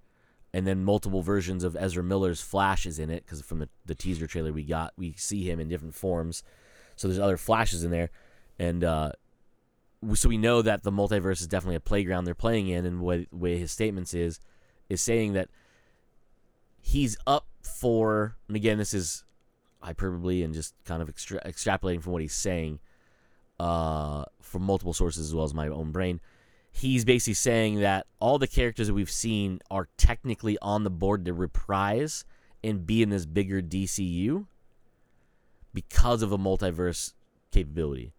[0.52, 3.94] and then multiple versions of Ezra Miller's Flash is in it because from the, the
[3.94, 6.42] teaser trailer we got, we see him in different forms.
[6.96, 8.10] So there's other Flashes in there,
[8.58, 9.12] and uh,
[10.14, 13.32] so we know that the multiverse is definitely a playground they're playing in, and what
[13.32, 14.38] way his statements is
[14.88, 15.48] is saying that
[16.80, 19.24] he's up for, and again, this is
[19.84, 22.80] hyperbole and just kind of extra- extrapolating from what he's saying
[23.60, 26.20] uh, from multiple sources as well as my own brain.
[26.72, 31.24] He's basically saying that all the characters that we've seen are technically on the board
[31.26, 32.24] to reprise
[32.64, 34.46] and be in this bigger DCU
[35.72, 37.12] because of a multiverse
[37.52, 38.12] capability.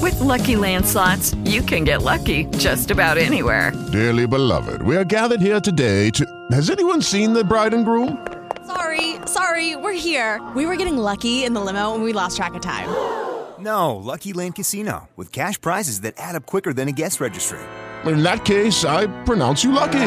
[0.00, 3.72] With Lucky Land slots, you can get lucky just about anywhere.
[3.92, 6.26] Dearly beloved, we are gathered here today to.
[6.50, 8.41] Has anyone seen the bride and groom?
[8.66, 10.40] Sorry, sorry, we're here.
[10.54, 12.88] We were getting lucky in the limo and we lost track of time.
[13.62, 17.60] No, Lucky Land Casino, with cash prizes that add up quicker than a guest registry.
[18.04, 20.00] In that case, I pronounce you lucky.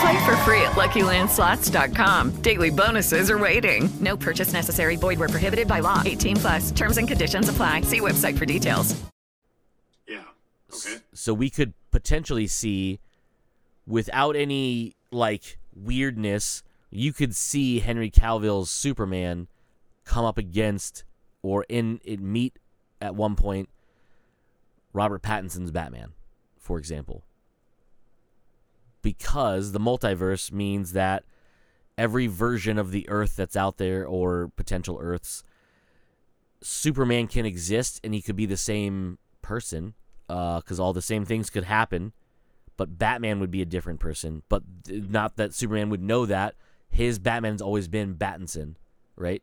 [0.00, 2.36] Play for free at LuckyLandSlots.com.
[2.40, 3.90] Daily bonuses are waiting.
[4.00, 4.96] No purchase necessary.
[4.96, 6.02] Void where prohibited by law.
[6.06, 6.70] 18 plus.
[6.70, 7.82] Terms and conditions apply.
[7.82, 8.98] See website for details.
[10.08, 10.22] Yeah.
[10.74, 11.02] Okay.
[11.12, 12.98] So we could potentially see,
[13.86, 19.48] without any like weirdness, you could see Henry Cavill's Superman
[20.04, 21.04] come up against
[21.42, 22.58] or in it meet
[23.00, 23.68] at one point
[24.92, 26.12] Robert Pattinson's Batman,
[26.58, 27.22] for example.
[29.02, 31.24] Because the multiverse means that
[31.96, 35.42] every version of the Earth that's out there or potential Earths,
[36.60, 39.94] Superman can exist and he could be the same person
[40.28, 42.12] uh, because all the same things could happen,
[42.76, 44.42] but Batman would be a different person.
[44.48, 46.54] But not that Superman would know that.
[46.90, 48.74] His Batman's always been Battinson,
[49.16, 49.42] right?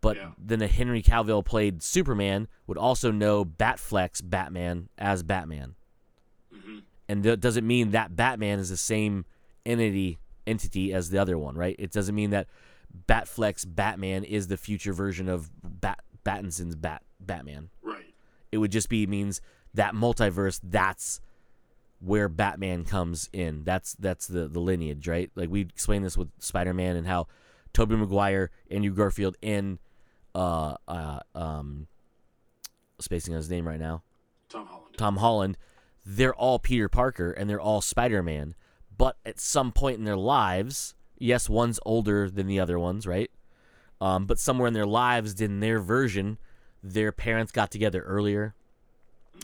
[0.00, 5.76] But then a Henry Cavill played Superman would also know Batflex Batman as Batman.
[6.54, 6.78] Mm-hmm.
[7.08, 9.24] And that doesn't mean that Batman is the same
[9.64, 11.76] entity entity as the other one, right?
[11.78, 12.48] It doesn't mean that
[13.08, 17.70] Batflex Batman is the future version of Bat Battinson's Bat Batman.
[17.82, 18.14] Right.
[18.52, 19.40] It would just be means
[19.72, 20.60] that multiverse.
[20.62, 21.20] That's
[22.00, 23.64] where Batman comes in.
[23.64, 25.30] That's that's the the lineage, right?
[25.34, 27.26] Like we explained this with Spider Man and how
[27.72, 29.78] Tobey Maguire, Andrew Garfield, and
[30.34, 31.86] uh uh um
[33.00, 34.02] spacing on his name right now.
[34.48, 34.96] Tom Holland.
[34.96, 35.58] Tom Holland,
[36.04, 38.54] they're all Peter Parker and they're all Spider Man.
[38.96, 43.30] But at some point in their lives, yes, one's older than the other ones, right?
[44.00, 46.38] Um, but somewhere in their lives, in their version,
[46.82, 48.54] their parents got together earlier.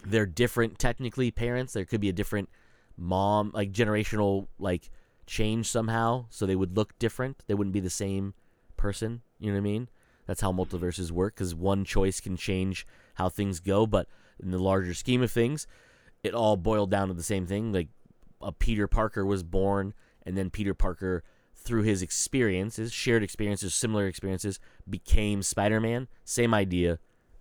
[0.04, 1.72] They're different, technically, parents.
[1.72, 2.48] There could be a different
[2.96, 4.90] mom, like generational, like
[5.26, 7.44] change somehow, so they would look different.
[7.46, 8.34] They wouldn't be the same
[8.76, 9.22] person.
[9.38, 9.88] You know what I mean?
[10.26, 13.86] That's how multiverses work, because one choice can change how things go.
[13.86, 14.08] But
[14.42, 15.66] in the larger scheme of things,
[16.22, 17.72] it all boiled down to the same thing.
[17.72, 17.88] Like
[18.40, 19.92] a Peter Parker was born,
[20.24, 21.24] and then Peter Parker,
[21.54, 26.08] through his experiences, shared experiences, similar experiences, became Spider Man.
[26.24, 26.98] Same idea,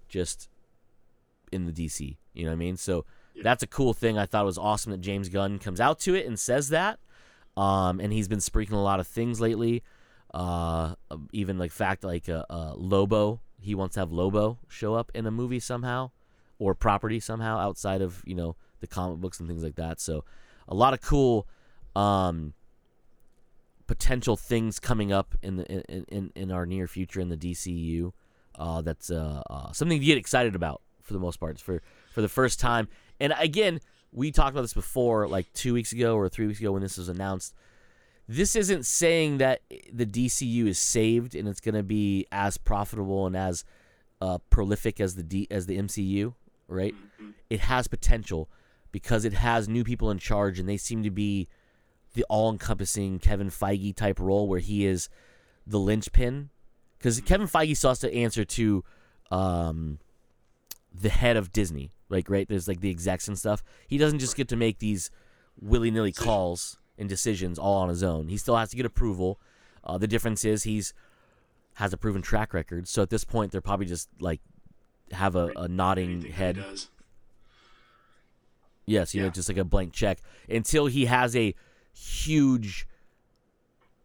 [0.08, 0.50] just
[1.52, 2.18] in the DC.
[2.40, 2.78] You know what I mean?
[2.78, 3.06] So
[3.44, 4.18] that's a cool thing.
[4.18, 7.00] I thought it was awesome that James Gunn comes out to it and says that.
[7.58, 9.84] Um, and he's been speaking a lot of things lately.
[10.34, 10.96] Uh,
[11.34, 13.42] even like fact like uh, uh, Lobo.
[13.60, 16.12] He wants to have Lobo show up in a movie somehow,
[16.60, 20.00] or property somehow outside of you know the comic books and things like that.
[20.00, 20.24] So
[20.68, 21.48] a lot of cool
[21.96, 22.54] um,
[23.88, 28.14] potential things coming up in the in, in, in our near future in the DCU.
[28.58, 31.54] Uh, that's uh, uh, something to get excited about for the most part.
[31.54, 32.88] It's for for the first time.
[33.20, 33.80] And again,
[34.12, 36.98] we talked about this before, like two weeks ago or three weeks ago when this
[36.98, 37.54] was announced.
[38.28, 39.62] This isn't saying that
[39.92, 43.64] the DCU is saved and it's going to be as profitable and as
[44.22, 46.34] uh, prolific as the D, as the MCU,
[46.68, 46.94] right?
[47.50, 48.50] It has potential
[48.92, 51.48] because it has new people in charge and they seem to be
[52.14, 55.10] the all-encompassing Kevin Feige type role where he is
[55.66, 56.50] the linchpin.
[56.98, 58.84] Because Kevin Feige still has to answer to
[59.32, 60.00] um,
[60.94, 62.48] the head of Disney, like right.
[62.48, 63.64] There's like the execs and stuff.
[63.88, 65.12] He doesn't just get to make these
[65.62, 68.28] willy-nilly calls and decisions all on his own.
[68.28, 69.40] He still has to get approval.
[69.84, 70.94] Uh, the difference is he's
[71.76, 72.88] has a proven track record.
[72.88, 74.42] So at this point, they're probably just like
[75.12, 76.64] have a, a nodding head.
[78.86, 81.54] Yes, you know, just like a blank check until he has a
[81.94, 82.88] huge,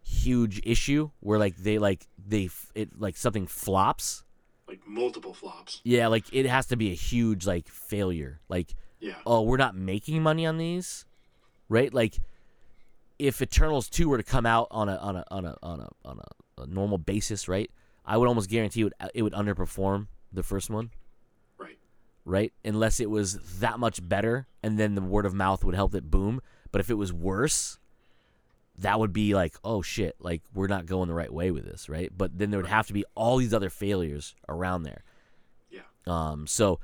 [0.03, 4.24] huge issue where like they like they it like something flops.
[4.75, 5.81] Like multiple flops.
[5.85, 8.41] Yeah, like it has to be a huge like failure.
[8.49, 9.15] Like, Yeah.
[9.25, 11.05] oh, we're not making money on these,
[11.69, 11.93] right?
[11.95, 12.19] Like,
[13.19, 15.89] if Eternals two were to come out on a on a on a on a
[16.05, 17.71] on a, a normal basis, right?
[18.05, 20.91] I would almost guarantee it would uh, it would underperform the first one.
[21.57, 21.79] Right.
[22.25, 25.95] Right, unless it was that much better, and then the word of mouth would help
[25.95, 26.41] it boom.
[26.73, 27.79] But if it was worse,
[28.79, 31.89] that would be like, oh shit, like we're not going the right way with this,
[31.89, 32.11] right?
[32.17, 35.05] But then there would have to be all these other failures around there.
[35.71, 35.81] Yeah.
[36.07, 36.81] Um, so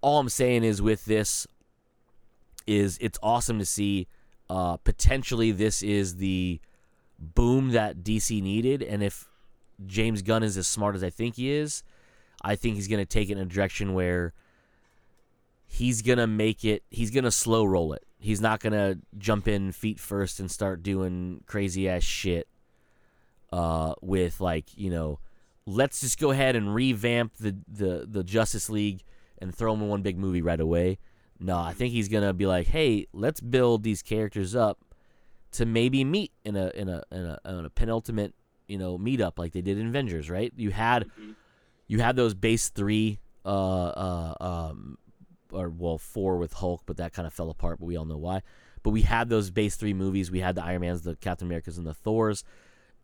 [0.00, 1.46] all I'm saying is with this
[2.66, 4.08] is it's awesome to see
[4.48, 6.60] uh, potentially this is the
[7.18, 9.28] boom that DC needed and if
[9.86, 11.82] James Gunn is as smart as I think he is,
[12.42, 14.32] I think he's going to take it in a direction where
[15.66, 18.04] he's going to make it he's going to slow roll it.
[18.22, 22.48] He's not going to jump in feet first and start doing crazy ass shit
[23.52, 25.18] uh, with like, you know,
[25.66, 29.02] let's just go ahead and revamp the, the, the Justice League
[29.38, 30.98] and throw them in one big movie right away.
[31.40, 34.78] No, I think he's gonna be like, hey, let's build these characters up
[35.52, 38.34] to maybe meet in a in a in a, in a penultimate
[38.68, 40.52] you know meetup like they did in Avengers, right?
[40.56, 41.10] You had
[41.88, 44.98] you had those base three, uh, uh, um,
[45.52, 47.78] or well four with Hulk, but that kind of fell apart.
[47.78, 48.42] But we all know why.
[48.82, 50.30] But we had those base three movies.
[50.30, 52.42] We had the Iron Mans, the Captain Americas, and the Thors,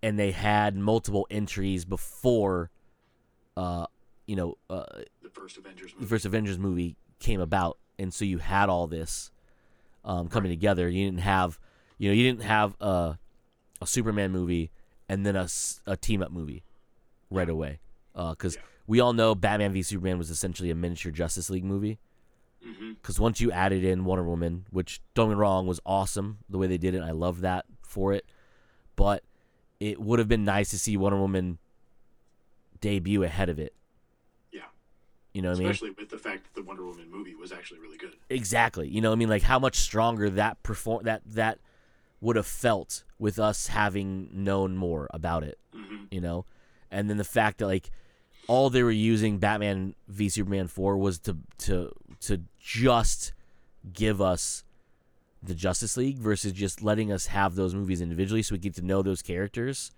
[0.02, 2.70] and they had multiple entries before,
[3.56, 3.86] uh,
[4.26, 4.84] you know, uh,
[5.22, 6.08] The first Avengers the movie.
[6.08, 9.30] first Avengers movie came about, and so you had all this
[10.04, 10.88] um, coming together.
[10.88, 11.58] You didn't have,
[11.96, 13.18] you know, you didn't have a,
[13.80, 14.70] a Superman movie
[15.08, 15.48] and then a,
[15.86, 16.64] a team up movie
[17.30, 17.80] right away,
[18.14, 21.98] because we all know Batman v Superman was essentially a miniature Justice League movie.
[22.66, 22.92] Mm-hmm.
[22.94, 26.58] Because once you added in Wonder Woman, which don't get me wrong was awesome the
[26.58, 28.26] way they did it, I love that for it,
[28.96, 29.22] but
[29.80, 31.58] it would have been nice to see Wonder Woman
[32.80, 33.74] debut ahead of it.
[34.52, 34.62] Yeah.
[35.32, 35.70] You know what I mean?
[35.70, 38.16] Especially with the fact that the Wonder Woman movie was actually really good.
[38.28, 38.88] Exactly.
[38.88, 41.58] You know, what I mean, like how much stronger that perform that that
[42.20, 45.58] would have felt with us having known more about it.
[46.10, 46.44] You know,
[46.90, 47.90] and then the fact that like
[48.48, 53.32] all they were using Batman v Superman for was to to to just
[53.92, 54.64] give us
[55.42, 58.84] the Justice League versus just letting us have those movies individually, so we get to
[58.84, 59.92] know those characters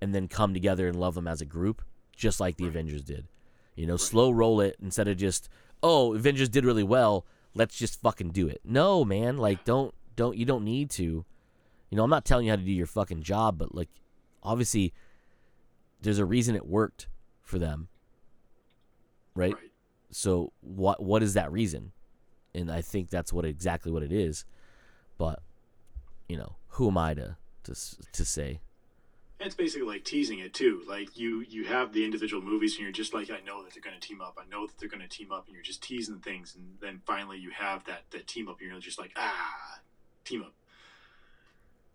[0.00, 1.82] and then come together and love them as a group,
[2.14, 3.26] just like the Avengers did.
[3.74, 5.48] You know, slow roll it instead of just
[5.82, 7.26] oh, Avengers did really well.
[7.54, 8.60] Let's just fucking do it.
[8.64, 11.24] No, man, like don't don't you don't need to.
[11.90, 13.88] You know, I'm not telling you how to do your fucking job, but like
[14.42, 14.92] obviously
[16.00, 17.08] there's a reason it worked
[17.42, 17.88] for them.
[19.34, 19.54] Right?
[20.16, 21.92] So what what is that reason?
[22.54, 24.46] And I think that's what exactly what it is.
[25.18, 25.42] But
[26.26, 27.74] you know, who am I to to
[28.12, 28.60] to say?
[29.38, 30.80] It's basically like teasing it too.
[30.88, 33.82] Like you you have the individual movies and you're just like, I know that they're
[33.82, 34.38] gonna team up.
[34.40, 37.36] I know that they're gonna team up and you're just teasing things and then finally
[37.36, 39.80] you have that that team up and you're just like, ah
[40.24, 40.54] team up.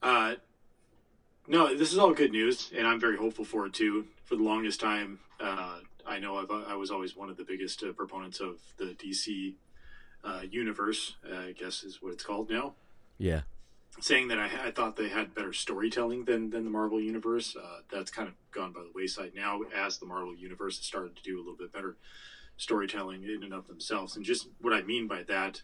[0.03, 0.35] Uh
[1.47, 4.05] no, this is all good news, and I'm very hopeful for it too.
[4.25, 5.79] For the longest time, uh,
[6.11, 9.53] I know I've, I was always one of the biggest uh, proponents of the DC
[10.23, 11.15] uh, universe.
[11.29, 12.73] Uh, I guess is what it's called now.
[13.17, 13.41] Yeah.
[13.99, 17.55] Saying that I, I thought they had better storytelling than than the Marvel universe.
[17.55, 21.15] Uh, that's kind of gone by the wayside now, as the Marvel universe has started
[21.15, 21.95] to do a little bit better
[22.57, 24.15] storytelling in and of themselves.
[24.15, 25.61] And just what I mean by that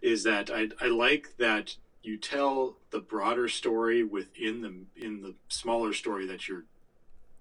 [0.00, 5.34] is that I, I like that you tell the broader story within the in the
[5.48, 6.64] smaller story that you're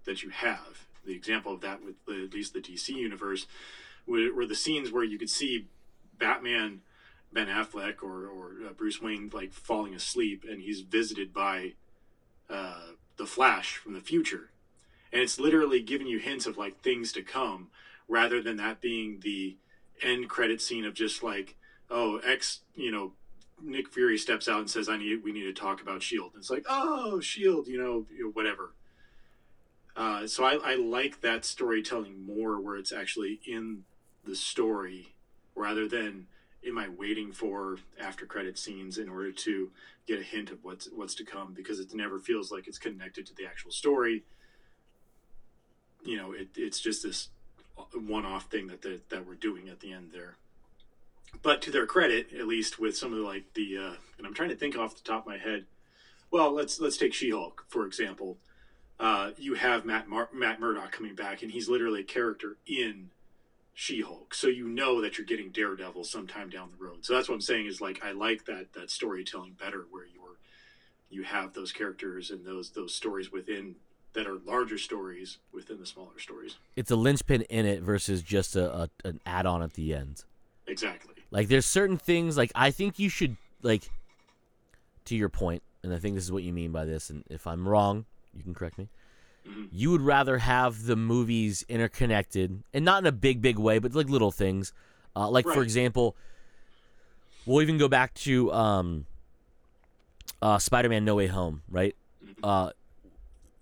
[0.06, 0.87] that you have.
[1.08, 3.48] The example of that with the, at least the DC universe
[4.06, 5.68] were, the scenes where you could see
[6.20, 6.82] Batman,
[7.34, 11.74] Ben Affleck, or or uh, Bruce Wayne like falling asleep, and he's visited by
[12.50, 14.52] uh, the Flash from the future,
[15.12, 17.70] and it's literally giving you hints of like things to come,
[18.08, 19.58] rather than that being the
[20.02, 21.56] end credit scene of just like
[21.90, 23.14] oh X you know
[23.62, 26.42] Nick Fury steps out and says, "I need we need to talk about Shield." And
[26.42, 28.74] it's like, "Oh, Shield," you know, you know, whatever.
[29.98, 33.84] Uh, so I, I like that storytelling more, where it's actually in
[34.24, 35.16] the story,
[35.56, 36.28] rather than
[36.66, 39.72] am I waiting for after credit scenes in order to
[40.08, 43.26] get a hint of what's what's to come because it never feels like it's connected
[43.26, 44.24] to the actual story.
[46.06, 47.30] You know, it, it's just this
[47.94, 50.38] one-off thing that the, that we're doing at the end there
[51.42, 54.34] but to their credit, at least with some of the, like the, uh, and I'm
[54.34, 55.66] trying to think off the top of my head.
[56.32, 58.38] Well, let's let's take She-Hulk for example.
[59.00, 63.10] Uh, you have Matt Mar- Matt Murdock coming back, and he's literally a character in
[63.74, 67.06] She-Hulk, so you know that you're getting Daredevil sometime down the road.
[67.06, 70.38] So that's what I'm saying is like I like that that storytelling better, where you're
[71.10, 73.76] you have those characters and those those stories within
[74.14, 76.56] that are larger stories within the smaller stories.
[76.76, 80.24] It's a linchpin in it versus just a, a an add-on at the end.
[80.66, 81.14] Exactly.
[81.30, 83.90] Like there's certain things like I think you should like
[85.06, 87.46] to your point, and I think this is what you mean by this, and if
[87.46, 88.06] I'm wrong,
[88.38, 88.88] you can correct me.
[89.72, 93.96] You would rather have the movies interconnected, and not in a big, big way, but
[93.96, 94.74] like little things.
[95.16, 96.16] Uh, like for example,
[97.46, 99.06] we'll even go back to um,
[100.42, 101.96] uh, Spider-Man: No Way Home, right?
[102.44, 102.72] Uh,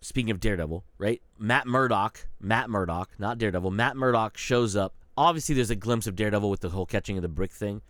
[0.01, 1.21] speaking of Daredevil, right?
[1.37, 3.71] Matt Murdock, Matt Murdock, not Daredevil.
[3.71, 4.93] Matt Murdock shows up.
[5.17, 7.81] Obviously, there's a glimpse of Daredevil with the whole catching of the brick thing,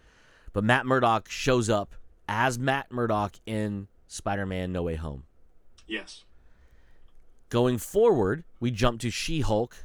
[0.53, 1.95] but Matt Murdock shows up
[2.27, 5.23] as Matt Murdock in Spider-Man: No Way Home.
[5.87, 6.25] Yes.
[7.49, 9.75] Going forward, we jump to She-Hulk,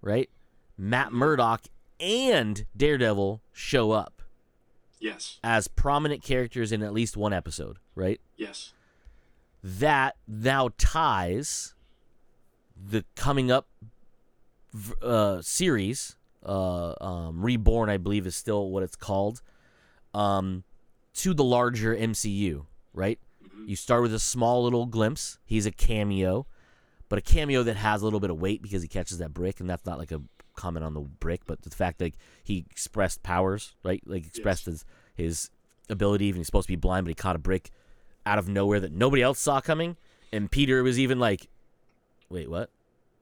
[0.00, 0.30] right?
[0.78, 1.62] Matt Murdock
[1.98, 4.22] and Daredevil show up
[4.98, 5.38] Yes.
[5.42, 8.20] as prominent characters in at least one episode, right?
[8.36, 8.72] Yes.
[9.62, 11.74] that now ties
[12.74, 13.66] the coming up
[15.02, 19.42] uh, series, uh, um, Reborn, I believe, is still what it's called,
[20.14, 20.64] um,
[21.14, 23.18] to the larger MCU, right?
[23.66, 25.38] You start with a small little glimpse.
[25.44, 26.46] He's a cameo,
[27.10, 29.60] but a cameo that has a little bit of weight because he catches that brick,
[29.60, 30.22] and that's not like a
[30.54, 34.02] comment on the brick, but the fact that he expressed powers, right?
[34.06, 35.50] Like expressed his his
[35.90, 37.70] ability, even he's supposed to be blind, but he caught a brick
[38.24, 39.96] out of nowhere that nobody else saw coming.
[40.32, 41.48] And Peter was even like,
[42.30, 42.70] "Wait, what?"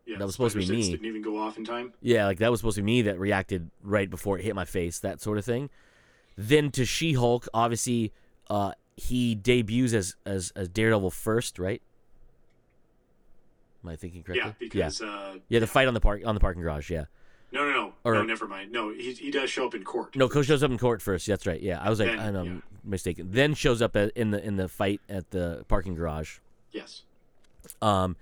[0.04, 0.18] Yeah.
[0.18, 0.90] That was supposed to be me.
[0.90, 1.92] Didn't even go off in time.
[2.02, 4.64] Yeah, like that was supposed to be me that reacted right before it hit my
[4.64, 5.70] face, that sort of thing.
[6.36, 8.12] Then to She Hulk, obviously,
[8.48, 11.82] uh, he debuts as, as as Daredevil first, right?
[13.88, 14.48] Am I thinking correctly?
[14.50, 16.90] Yeah, because uh, yeah, the fight on the park on the parking garage.
[16.90, 17.04] Yeah,
[17.52, 18.70] no, no, no, Or- no, never mind.
[18.70, 20.14] No, he he does show up in court.
[20.14, 21.26] no, Coach shows up in court first.
[21.26, 21.60] That's right.
[21.60, 22.50] Yeah, I was like, Then, I know, yeah.
[22.50, 23.28] I'm mistaken.
[23.30, 26.38] Then shows up at, in the in the fight at the parking garage.
[26.70, 27.02] Yes.
[27.80, 28.16] Um,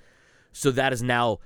[0.52, 1.40] so that is now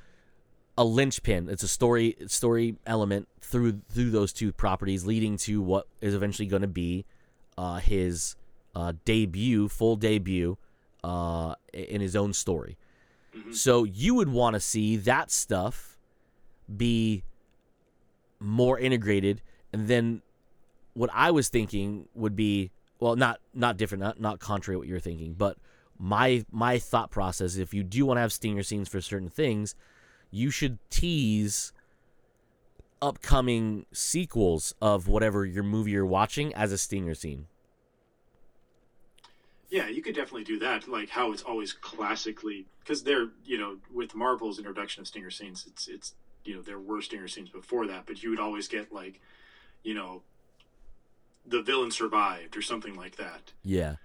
[0.76, 1.48] a linchpin.
[1.48, 6.46] It's a story story element through through those two properties, leading to what is eventually
[6.46, 7.06] going to be
[7.56, 8.36] uh, his
[8.76, 10.58] uh, debut, full debut,
[11.02, 12.76] uh, in his own story.
[13.36, 13.52] Mm-hmm.
[13.52, 15.98] So you would want to see that stuff
[16.74, 17.24] be
[18.38, 20.22] more integrated, and then
[20.94, 24.88] what I was thinking would be well, not not different, not not contrary to what
[24.88, 25.56] you're thinking, but
[25.98, 29.74] my my thought process if you do want to have stinger scenes for certain things,
[30.30, 31.72] you should tease
[33.02, 37.46] upcoming sequels of whatever your movie you're watching as a stinger scene.
[39.70, 40.88] Yeah, you could definitely do that.
[40.88, 45.64] Like how it's always classically because they're you know with Marvel's introduction of stinger scenes,
[45.66, 46.14] it's it's
[46.44, 49.20] you know there were stinger scenes before that, but you would always get like
[49.82, 50.22] you know
[51.46, 53.96] the villain survived or something like that, Yeah.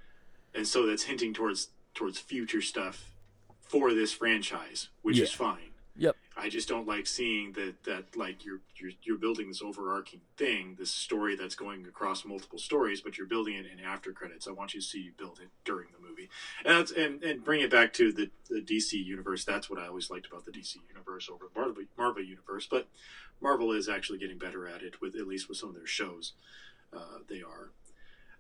[0.54, 3.12] and so that's hinting towards towards future stuff
[3.60, 5.72] for this franchise, which is fine.
[5.98, 6.16] Yep.
[6.38, 10.76] I just don't like seeing that that like you're you're you're building this overarching thing,
[10.78, 14.48] this story that's going across multiple stories, but you're building it in after credits.
[14.48, 16.30] I want you to see you build it during the movie,
[16.66, 19.46] and that's, and and bring it back to the the DC universe.
[19.46, 22.68] That's what I always liked about the DC universe over the Marvel Marvel universe.
[22.70, 22.88] But
[23.42, 26.34] Marvel is actually getting better at it with at least with some of their shows.
[26.94, 27.72] Uh, they are,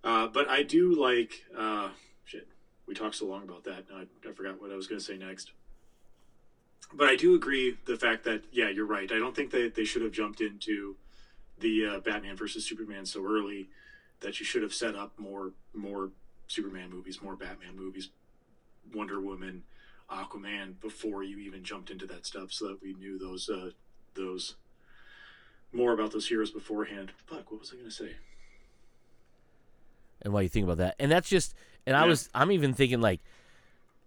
[0.03, 1.89] uh, but I do like uh,
[2.25, 2.49] shit.
[2.87, 3.85] We talked so long about that.
[3.93, 5.51] I, I forgot what I was going to say next
[6.93, 9.11] but I do agree the fact that yeah, you're right.
[9.11, 10.95] I don't think that they should have jumped into
[11.59, 13.69] the uh, Batman versus Superman so early.
[14.21, 16.11] That you should have set up more more
[16.47, 18.09] Superman movies, more Batman movies,
[18.93, 19.63] Wonder Woman,
[20.09, 23.71] Aquaman before you even jumped into that stuff, so that we knew those uh,
[24.13, 24.55] those
[25.73, 27.11] more about those heroes beforehand.
[27.25, 28.11] Fuck, what was I going to say?
[30.21, 30.95] and while you think about that.
[30.97, 31.53] And that's just
[31.85, 32.07] and I Yeah.
[32.09, 33.19] was I'm even thinking like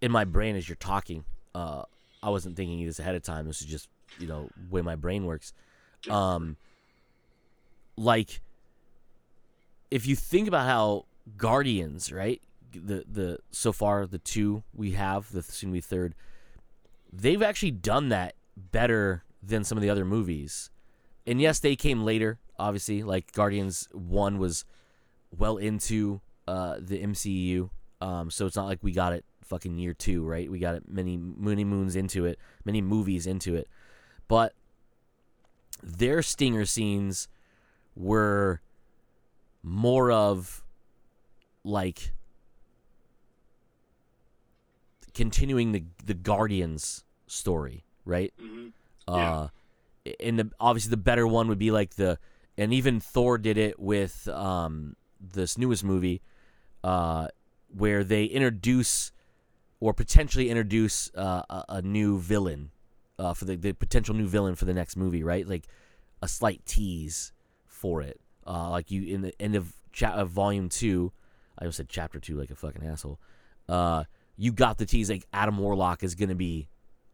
[0.00, 1.24] in my brain as you're talking,
[1.54, 1.82] uh
[2.22, 3.46] I wasn't thinking this ahead of time.
[3.46, 3.88] This is just,
[4.18, 5.52] you know, way my brain works.
[6.10, 6.56] Um
[7.96, 8.40] like
[9.90, 11.06] if you think about how
[11.36, 12.40] Guardians, right?
[12.72, 16.14] The the so far the two we have, the soon be third,
[17.12, 20.70] they've actually done that better than some of the other movies.
[21.26, 23.02] And yes, they came later, obviously.
[23.02, 24.64] Like Guardians 1 was
[25.36, 27.70] well into uh, the MCU.
[28.00, 30.50] Um, so it's not like we got it fucking year two, right?
[30.50, 33.68] We got it many many moons into it, many movies into it.
[34.28, 34.54] But
[35.82, 37.28] their stinger scenes
[37.96, 38.60] were
[39.62, 40.62] more of
[41.64, 42.12] like
[45.14, 48.32] continuing the the Guardians story, right?
[48.40, 48.72] Mhm.
[49.06, 49.48] Uh,
[50.20, 52.18] and the obviously the better one would be like the
[52.56, 56.20] and even Thor did it with um, this newest movie,
[56.82, 57.28] uh,
[57.74, 59.12] where they introduce
[59.80, 62.70] or potentially introduce uh, a, a new villain
[63.18, 65.46] uh, for the, the potential new villain for the next movie, right?
[65.46, 65.66] Like
[66.22, 67.32] a slight tease
[67.66, 68.20] for it.
[68.46, 71.12] Uh, like you in the end of, cha- of volume two,
[71.58, 73.20] I almost said chapter two like a fucking asshole.
[73.68, 74.04] Uh,
[74.36, 76.68] you got the tease like Adam Warlock is gonna be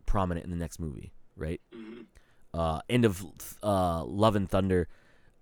[0.07, 1.61] prominent in the next movie, right?
[2.53, 3.25] Uh, end of
[3.63, 4.89] uh, Love and Thunder,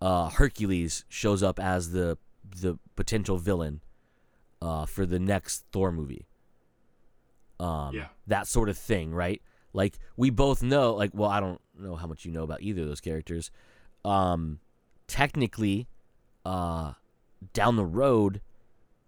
[0.00, 2.16] uh, Hercules shows up as the
[2.60, 3.82] the potential villain
[4.60, 6.26] uh, for the next Thor movie.
[7.60, 8.08] Um, Yeah.
[8.26, 9.40] that sort of thing, right?
[9.72, 12.82] Like we both know, like, well, I don't know how much you know about either
[12.82, 13.50] of those characters.
[14.04, 14.60] Um,
[15.06, 15.88] technically,
[16.44, 16.92] uh,
[17.52, 18.40] down the road,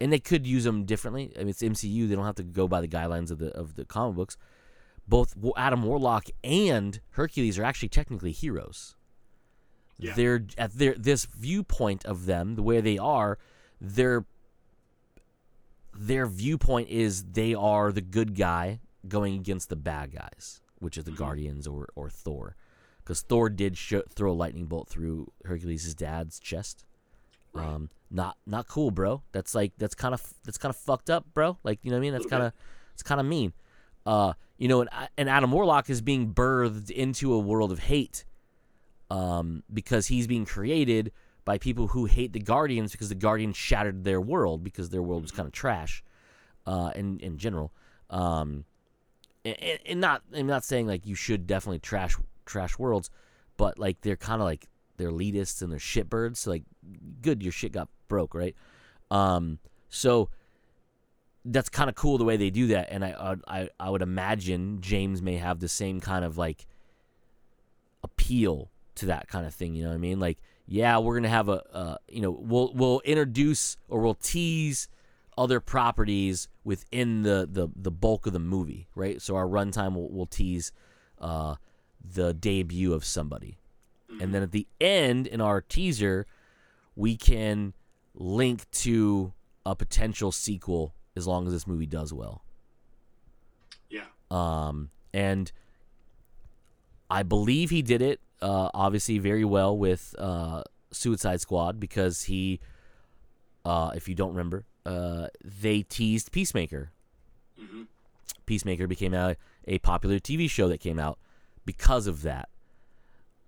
[0.00, 1.32] and they could use them differently.
[1.36, 3.74] I mean, it's MCU; they don't have to go by the guidelines of the of
[3.74, 4.36] the comic books.
[5.06, 8.96] Both Adam Warlock and Hercules are actually technically heroes.
[9.98, 10.14] Yeah.
[10.14, 13.38] They're at their this viewpoint of them, the way they are,
[13.80, 14.24] their
[15.96, 21.04] their viewpoint is they are the good guy going against the bad guys, which is
[21.04, 22.56] the Guardians or or Thor,
[22.98, 26.84] because Thor did sh- throw a lightning bolt through Hercules' dad's chest.
[27.54, 29.22] Um, not not cool, bro.
[29.32, 31.58] That's like that's kind of that's kind of fucked up, bro.
[31.62, 32.12] Like you know what I mean?
[32.12, 32.52] That's kind of
[32.92, 33.52] it's kind of mean.
[34.06, 38.24] Uh, you know, and, and Adam Warlock is being birthed into a world of hate,
[39.10, 41.12] um, because he's being created
[41.44, 45.22] by people who hate the Guardians because the Guardians shattered their world because their world
[45.22, 46.02] was kind of trash,
[46.66, 47.72] uh, in in general.
[48.10, 48.64] Um,
[49.44, 52.16] and, and- and not I'm not saying like you should definitely trash
[52.46, 53.10] trash worlds,
[53.56, 56.36] but like they're kind of like they're elitists and they're shitbirds.
[56.38, 56.62] So like,
[57.20, 58.54] good, your shit got broke, right?
[59.10, 60.30] Um, so
[61.44, 64.80] that's kind of cool the way they do that, and I, I I would imagine
[64.80, 66.66] James may have the same kind of like
[68.02, 69.74] appeal to that kind of thing.
[69.74, 70.20] You know what I mean?
[70.20, 74.88] Like, yeah, we're gonna have a, uh, you know, we'll we'll introduce or we'll tease
[75.36, 79.20] other properties within the the, the bulk of the movie, right?
[79.20, 80.72] So our runtime will, will tease
[81.20, 81.56] uh,
[82.02, 83.58] the debut of somebody,
[84.20, 86.26] and then at the end in our teaser,
[86.96, 87.74] we can
[88.14, 89.32] link to
[89.66, 92.42] a potential sequel as long as this movie does well.
[93.88, 94.04] Yeah.
[94.30, 95.50] Um, and
[97.10, 102.60] I believe he did it, uh, obviously very well with uh, Suicide Squad because he,
[103.64, 106.92] uh, if you don't remember, uh, they teased Peacemaker.
[108.44, 109.36] Peacemaker became a,
[109.66, 111.18] a popular TV show that came out
[111.64, 112.50] because of that.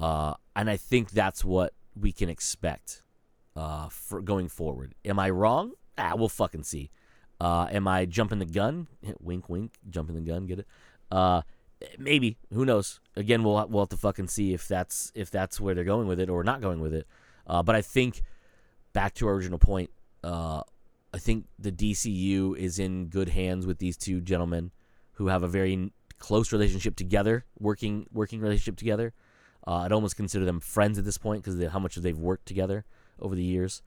[0.01, 3.03] Uh, and I think that's what we can expect
[3.55, 4.95] uh, for going forward.
[5.05, 5.73] Am I wrong?
[5.99, 6.91] Ah, we'll fucking see.
[7.39, 8.87] Uh, am I jumping the gun?
[9.21, 9.75] wink, wink.
[9.91, 10.47] Jumping the gun.
[10.47, 10.67] Get it?
[11.99, 12.39] Maybe.
[12.53, 13.01] Who knows?
[13.17, 16.21] Again, we'll we'll have to fucking see if that's if that's where they're going with
[16.21, 17.07] it or not going with it.
[17.47, 18.23] Uh, but I think
[18.93, 19.91] back to our original point.
[20.25, 20.63] Uh,
[21.15, 24.71] I think the DCU is in good hands with these two gentlemen
[25.13, 29.13] who have a very close relationship together, working working relationship together.
[29.67, 32.47] Uh, I'd almost consider them friends at this point because of how much they've worked
[32.47, 32.85] together
[33.19, 33.83] over the years.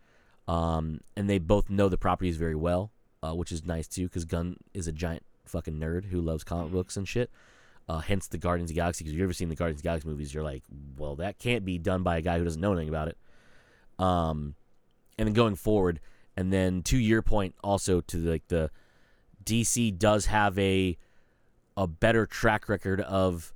[0.47, 2.91] Um, and they both know the properties very well,
[3.23, 6.71] uh, which is nice too because Gunn is a giant fucking nerd who loves comic
[6.71, 7.29] books and shit.
[7.89, 9.03] Uh, hence the Guardians of the Galaxy.
[9.03, 10.61] Because if you've ever seen the Guardians of the Galaxy movies, you're like,
[10.95, 13.17] well, that can't be done by a guy who doesn't know anything about it.
[13.97, 14.53] Um,
[15.17, 15.99] and then going forward,
[16.37, 18.69] and then to your point, also to like the
[19.43, 20.97] DC does have a
[21.75, 23.53] a better track record of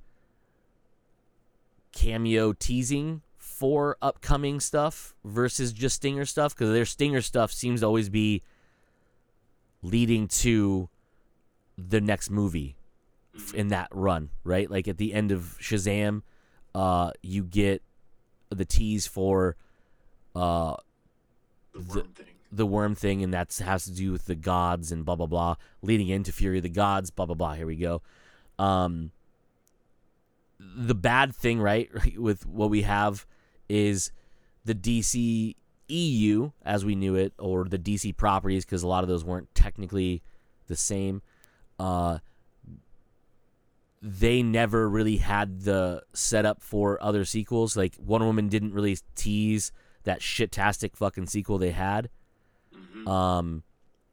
[1.92, 7.86] cameo teasing for upcoming stuff versus just Stinger stuff because their Stinger stuff seems to
[7.86, 8.42] always be
[9.82, 10.88] leading to
[11.78, 12.74] the next movie
[13.36, 14.70] f- in that run, right?
[14.70, 16.22] Like at the end of Shazam,
[16.74, 17.82] uh, you get
[18.50, 19.56] the tease for
[20.34, 20.76] uh,
[21.72, 22.26] The worm thing.
[22.52, 25.56] the worm thing, and that has to do with the gods and blah blah blah,
[25.82, 27.54] leading into Fury of the Gods, blah blah blah.
[27.54, 28.02] Here we go.
[28.58, 29.10] Um,
[30.58, 33.26] the bad thing, right, with what we have
[33.68, 34.12] is
[34.64, 35.56] the DC
[35.88, 39.52] EU as we knew it, or the DC properties, because a lot of those weren't
[39.54, 40.22] technically
[40.68, 41.22] the same.
[41.78, 42.18] Uh,
[44.06, 47.76] they never really had the setup for other sequels.
[47.76, 52.10] Like Wonder Woman didn't really tease that shit-tastic fucking sequel they had
[53.06, 53.62] um,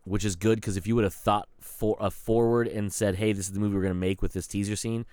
[0.03, 3.33] which is good because if you would have thought for a forward and said, "Hey,
[3.33, 5.05] this is the movie we're gonna make with this teaser scene,"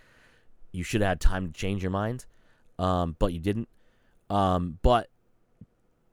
[0.72, 2.26] you should have had time to change your mind,
[2.78, 3.68] um, but you didn't.
[4.30, 5.08] Um, but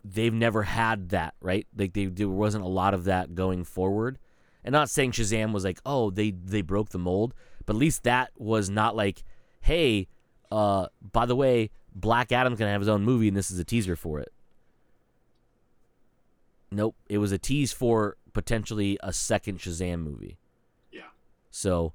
[0.04, 1.68] they've never had that, right?
[1.76, 4.20] Like they, there wasn't a lot of that going forward.
[4.64, 7.34] And not saying Shazam was like, "Oh, they they broke the mold,"
[7.66, 9.24] but at least that was not like,
[9.62, 10.08] "Hey,
[10.52, 13.64] uh, by the way, Black Adam's gonna have his own movie and this is a
[13.64, 14.32] teaser for it."
[16.72, 16.96] Nope.
[17.08, 20.38] It was a tease for potentially a second Shazam movie.
[20.92, 21.10] Yeah.
[21.52, 21.94] So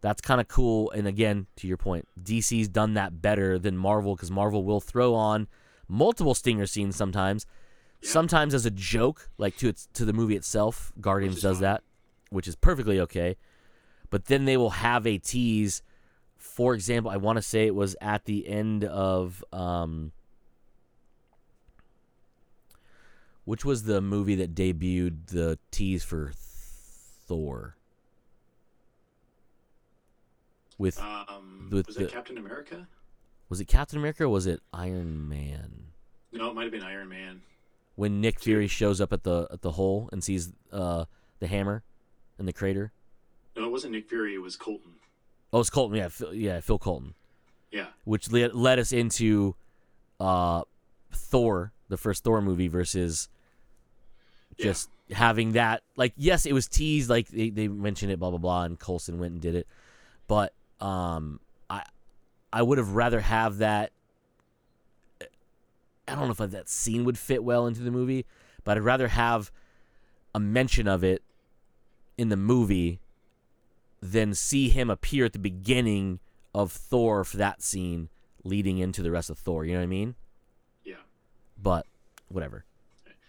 [0.00, 0.90] that's kind of cool.
[0.90, 5.14] And again, to your point, DC's done that better than Marvel because Marvel will throw
[5.14, 5.48] on
[5.88, 7.46] multiple stinger scenes sometimes,
[8.02, 10.92] sometimes as a joke, like to its to the movie itself.
[11.00, 11.82] Guardians does that,
[12.30, 13.36] which is perfectly okay.
[14.12, 15.80] But then they will have a tease.
[16.36, 20.12] For example, I want to say it was at the end of um,
[23.46, 26.30] which was the movie that debuted the tease for
[27.26, 27.76] Thor
[30.76, 32.86] with Um, with was the, it Captain America?
[33.48, 35.86] was it Captain America or was it Iron Man?
[36.32, 37.40] No, it might have been Iron Man.
[37.94, 41.06] When Nick Fury shows up at the at the hole and sees uh,
[41.38, 41.82] the hammer
[42.38, 42.92] in the crater.
[43.56, 44.34] No, it wasn't Nick Fury.
[44.34, 44.92] It was Coulson.
[45.52, 45.96] Oh, it's Coulson.
[45.96, 47.14] Yeah, Phil, yeah, Phil Coulson.
[47.70, 47.86] Yeah.
[48.04, 49.54] Which led, led us into
[50.20, 50.62] uh,
[51.12, 53.28] Thor, the first Thor movie, versus
[54.58, 55.82] just having that.
[55.96, 57.10] Like, yes, it was teased.
[57.10, 59.66] Like they, they mentioned it, blah blah blah, and Coulson went and did it.
[60.26, 61.84] But um, I
[62.52, 63.92] I would have rather have that.
[66.08, 68.26] I don't know if that scene would fit well into the movie,
[68.64, 69.50] but I'd rather have
[70.34, 71.22] a mention of it
[72.18, 73.00] in the movie
[74.02, 76.18] than see him appear at the beginning
[76.52, 78.08] of Thor for that scene
[78.44, 79.64] leading into the rest of Thor.
[79.64, 80.14] You know what I mean?
[80.84, 80.96] Yeah.
[81.56, 81.86] But
[82.28, 82.64] whatever.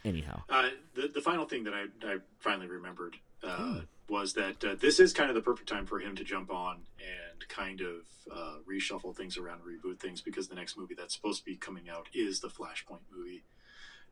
[0.04, 0.42] Anyhow.
[0.50, 3.80] Uh, the the final thing that I, I finally remembered uh, Hmm.
[4.10, 6.82] was that uh, this is kind of the perfect time for him to jump on
[7.00, 8.02] and kind of
[8.32, 11.88] uh, reshuffle things around, reboot things, because the next movie that's supposed to be coming
[11.90, 13.44] out is the Flashpoint movie,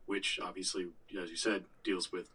[0.06, 0.88] which obviously,
[1.22, 2.30] as you said, deals with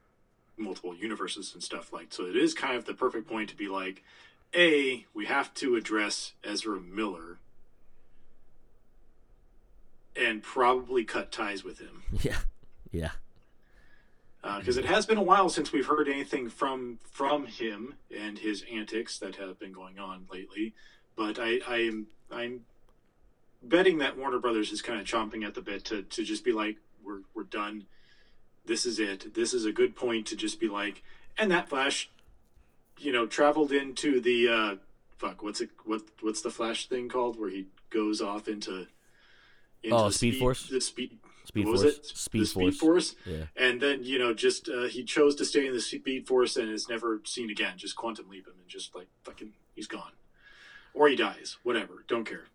[0.59, 2.12] multiple universes and stuff like.
[2.12, 4.02] So it is kind of the perfect point to be like,
[4.54, 7.38] a we have to address Ezra Miller.
[10.18, 12.38] And probably cut ties with him Yeah.
[12.90, 13.11] Yeah.
[14.59, 18.38] because Uh, it has been a while since we've heard anything from from him and
[18.38, 20.72] his antics that have been going on lately.
[21.16, 22.64] But I, I'm I'm
[23.62, 26.52] betting that Warner Brothers is kind of chomping at the bit to, to just be
[26.52, 27.84] like, we're we're done.
[28.66, 29.34] This is it.
[29.34, 31.02] This is a good point to just be like,
[31.38, 32.10] and that Flash,
[32.98, 34.74] you know, traveled into the uh,
[35.18, 35.42] fuck.
[35.42, 35.70] What's it?
[35.84, 37.38] What what's the Flash thing called?
[37.38, 38.86] Where he goes off into,
[39.82, 40.68] into Oh, the Speed Force?
[40.68, 41.18] The speed.
[41.44, 41.82] Speed Force.
[41.82, 42.04] it?
[42.06, 42.74] Speed the Force.
[42.76, 43.14] Speed Force.
[43.24, 43.44] Yeah.
[43.56, 46.68] And then you know, just uh, he chose to stay in the Speed Force and
[46.70, 47.74] is never seen again.
[47.76, 50.12] Just quantum leap him and just like fucking, he's gone,
[50.92, 51.58] or he dies.
[51.62, 52.46] Whatever, don't care.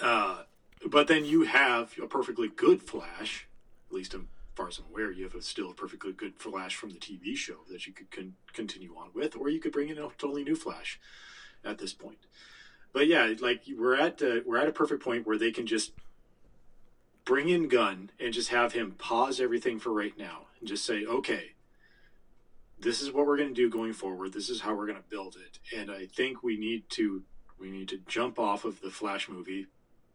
[0.00, 0.42] Uh,
[0.86, 3.46] but then you have a perfectly good Flash,
[3.88, 4.22] at least as
[4.60, 5.10] far as I'm aware.
[5.10, 8.34] You have a still perfectly good Flash from the TV show that you could con-
[8.52, 11.00] continue on with, or you could bring in a totally new Flash
[11.64, 12.18] at this point.
[12.92, 15.92] But yeah, like we're at uh, we're at a perfect point where they can just
[17.24, 21.06] bring in Gunn and just have him pause everything for right now and just say,
[21.06, 21.52] okay,
[22.78, 24.34] this is what we're going to do going forward.
[24.34, 25.58] This is how we're going to build it.
[25.74, 27.22] And I think we need to
[27.58, 29.68] we need to jump off of the Flash movie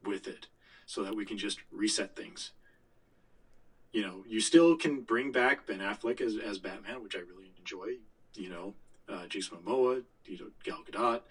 [0.04, 0.46] with it
[0.86, 2.52] so that we can just reset things.
[3.96, 7.54] You know, you still can bring back Ben Affleck as, as Batman, which I really
[7.58, 7.94] enjoy.
[8.34, 8.74] You know,
[9.08, 11.22] uh, Jason Momoa, you know, Gal Gadot,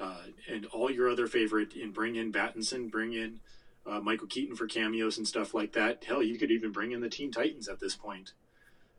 [0.00, 3.38] uh, and all your other favorite, and bring in Battinson, bring in
[3.86, 6.02] uh, Michael Keaton for cameos and stuff like that.
[6.02, 8.32] Hell, you could even bring in the Teen Titans at this point,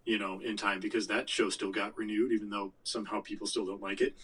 [0.05, 3.66] you know, in time because that show still got renewed, even though somehow people still
[3.66, 4.16] don't like it.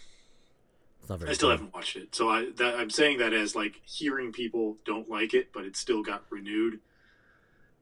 [1.02, 3.54] It's not very I still haven't watched it, so I that, I'm saying that as
[3.54, 6.80] like hearing people don't like it, but it still got renewed.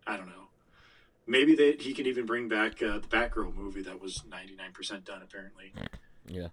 [0.07, 0.44] I don't know.
[1.27, 5.21] Maybe that he can even bring back uh, the Batgirl movie that was 99% done
[5.23, 5.73] apparently.
[6.27, 6.49] Yeah.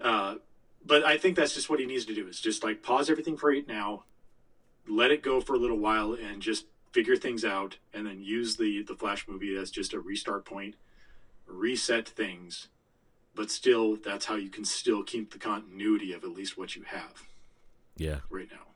[0.00, 0.36] Uh,
[0.84, 3.36] but I think that's just what he needs to do is just like pause everything
[3.36, 4.04] for right now,
[4.88, 8.56] let it go for a little while, and just figure things out, and then use
[8.56, 10.74] the the Flash movie as just a restart point,
[11.46, 12.68] reset things,
[13.34, 16.82] but still that's how you can still keep the continuity of at least what you
[16.82, 17.22] have
[17.96, 18.20] Yeah.
[18.30, 18.66] right now.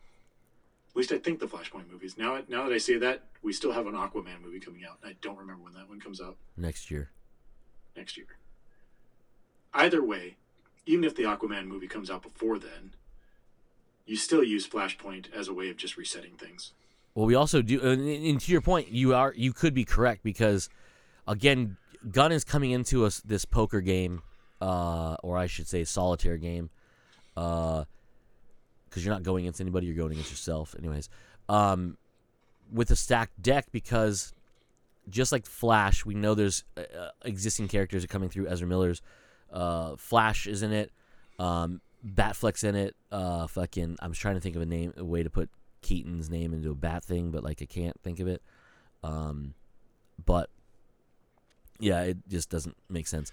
[0.91, 2.17] At least I think the Flashpoint movies.
[2.19, 4.99] Now, now that I say that, we still have an Aquaman movie coming out.
[5.05, 7.11] I don't remember when that one comes out Next year.
[7.97, 8.27] next year.
[9.73, 10.37] Either way,
[10.87, 12.95] even if the Aquaman movie comes out before then,
[14.05, 16.73] you still use Flashpoint as a way of just resetting things.
[17.15, 20.23] Well, we also do, and, and to your point, you are you could be correct
[20.25, 20.69] because,
[21.29, 21.77] again,
[22.11, 24.23] Gunn is coming into us this poker game,
[24.61, 26.71] uh, or I should say solitaire game,
[28.91, 31.09] because you're not going against anybody, you're going against yourself, anyways.
[31.49, 31.97] Um,
[32.73, 34.35] with a stacked deck because,
[35.09, 38.49] just like Flash, we know there's uh, uh, existing characters are coming through.
[38.49, 39.01] Ezra Miller's,
[39.53, 40.93] uh, Flash is in it,
[41.39, 42.95] um, Batfleck's in it.
[43.11, 45.49] Uh, fucking, I'm trying to think of a name, a way to put
[45.83, 48.43] Keaton's name into a bat thing, but like I can't think of it.
[49.03, 49.55] Um,
[50.25, 50.51] but
[51.79, 53.33] Yeah, it just doesn't make sense.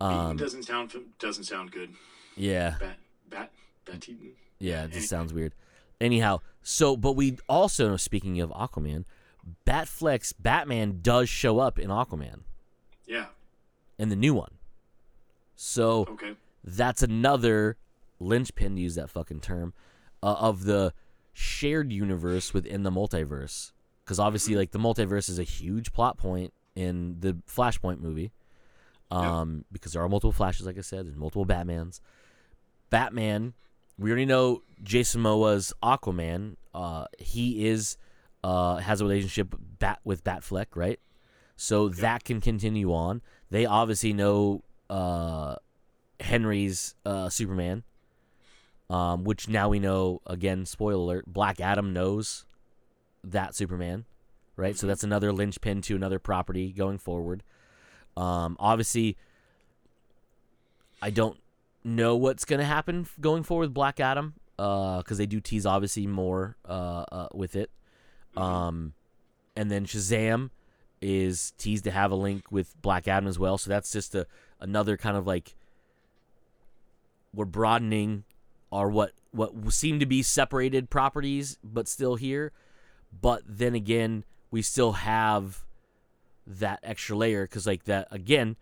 [0.00, 1.94] Um, doesn't sound doesn't sound good.
[2.36, 2.96] yeah, Bat
[3.28, 3.50] bat
[3.84, 4.32] bat Eaton.
[4.60, 5.54] Yeah, it just sounds weird.
[6.00, 9.04] Anyhow, so but we also speaking of Aquaman,
[9.66, 12.40] Batflex Batman does show up in Aquaman
[13.06, 13.26] Yeah.
[13.98, 14.52] in the new one.
[15.56, 16.36] So Okay.
[16.64, 17.76] that's another
[18.18, 19.72] linchpin to use that fucking term
[20.22, 20.92] uh, of the
[21.32, 23.72] shared universe within the multiverse
[24.04, 28.30] because obviously like the multiverse is a huge plot point in the flashpoint movie
[29.10, 32.00] um because there are multiple flashes like i said there's multiple batmans
[32.90, 33.54] batman
[34.00, 37.96] we already know jason moa's aquaman uh he is
[38.42, 40.98] uh has a relationship bat with batfleck right
[41.56, 45.54] so that can continue on they obviously know uh
[46.18, 47.84] henry's uh superman
[48.90, 50.66] um, which now we know again.
[50.66, 52.44] Spoiler alert: Black Adam knows
[53.22, 54.04] that Superman,
[54.56, 54.76] right?
[54.76, 57.44] So that's another linchpin to another property going forward.
[58.16, 59.16] Um, obviously,
[61.00, 61.38] I don't
[61.84, 66.06] know what's gonna happen going forward with Black Adam, uh, because they do tease obviously
[66.06, 67.70] more uh, uh, with it.
[68.36, 68.94] Um,
[69.56, 70.50] and then Shazam
[71.00, 73.58] is teased to have a link with Black Adam as well.
[73.58, 74.26] So that's just a
[74.60, 75.56] another kind of like
[77.34, 78.24] we're broadening
[78.72, 82.52] our what what seem to be separated properties but still here
[83.20, 85.64] but then again we still have
[86.46, 88.56] that extra layer because like that again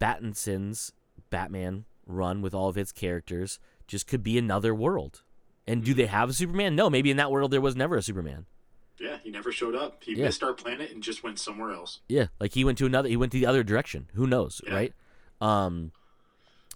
[0.00, 0.92] battinson's
[1.30, 5.22] batman run with all of its characters just could be another world
[5.66, 8.02] and do they have a superman no maybe in that world there was never a
[8.02, 8.46] superman
[8.98, 10.04] Yeah, he never showed up.
[10.04, 10.24] He Yeah.
[10.26, 12.00] missed our planet and just went somewhere else.
[12.08, 13.08] Yeah, like he went to another.
[13.08, 14.06] He went to the other direction.
[14.14, 14.74] Who knows, Yeah.
[14.74, 14.92] right?
[15.40, 15.90] Um,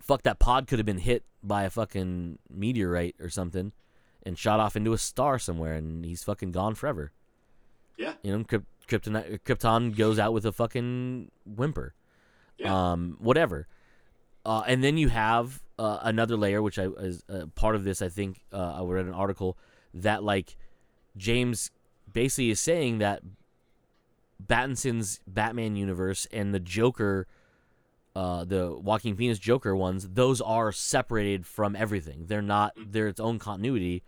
[0.00, 3.72] fuck that pod could have been hit by a fucking meteorite or something,
[4.24, 7.12] and shot off into a star somewhere, and he's fucking gone forever.
[7.96, 8.14] Yeah.
[8.24, 11.94] You know, Kryp- Krypton Krypton goes out with a fucking whimper.
[12.58, 12.74] Yeah.
[12.92, 13.68] Um, whatever.
[14.46, 18.00] Uh, and then you have uh, another layer, which I is uh, part of this.
[18.00, 19.58] I think uh, I read an article
[19.92, 20.56] that like
[21.16, 21.72] James
[22.10, 23.22] basically is saying that
[24.40, 27.26] Battinson's Batman universe and the Joker,
[28.14, 32.26] uh, the Joaquin Phoenix Joker ones, those are separated from everything.
[32.26, 32.72] They're not.
[32.76, 34.04] They're its own continuity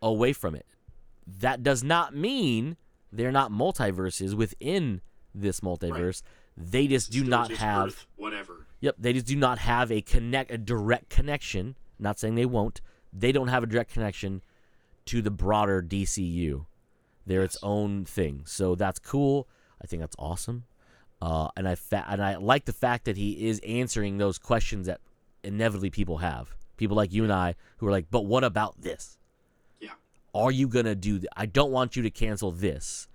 [0.00, 0.66] away from it.
[1.26, 2.76] That does not mean
[3.12, 5.00] they're not multiverses within
[5.34, 6.22] this multiverse.
[6.56, 7.88] They just do Still not just have.
[7.88, 8.59] Earth, whatever.
[8.80, 11.76] Yep, they just do not have a connect a direct connection.
[11.98, 12.80] Not saying they won't.
[13.12, 14.42] They don't have a direct connection
[15.06, 16.66] to the broader DCU.
[17.26, 18.42] They're its own thing.
[18.46, 19.48] So that's cool.
[19.82, 20.64] I think that's awesome.
[21.20, 24.86] Uh, and I fa- and I like the fact that he is answering those questions
[24.86, 25.00] that
[25.44, 26.56] inevitably people have.
[26.78, 29.18] People like you and I who are like, "But what about this?
[29.80, 29.90] Yeah.
[30.34, 31.18] Are you gonna do?
[31.18, 33.06] Th- I don't want you to cancel this.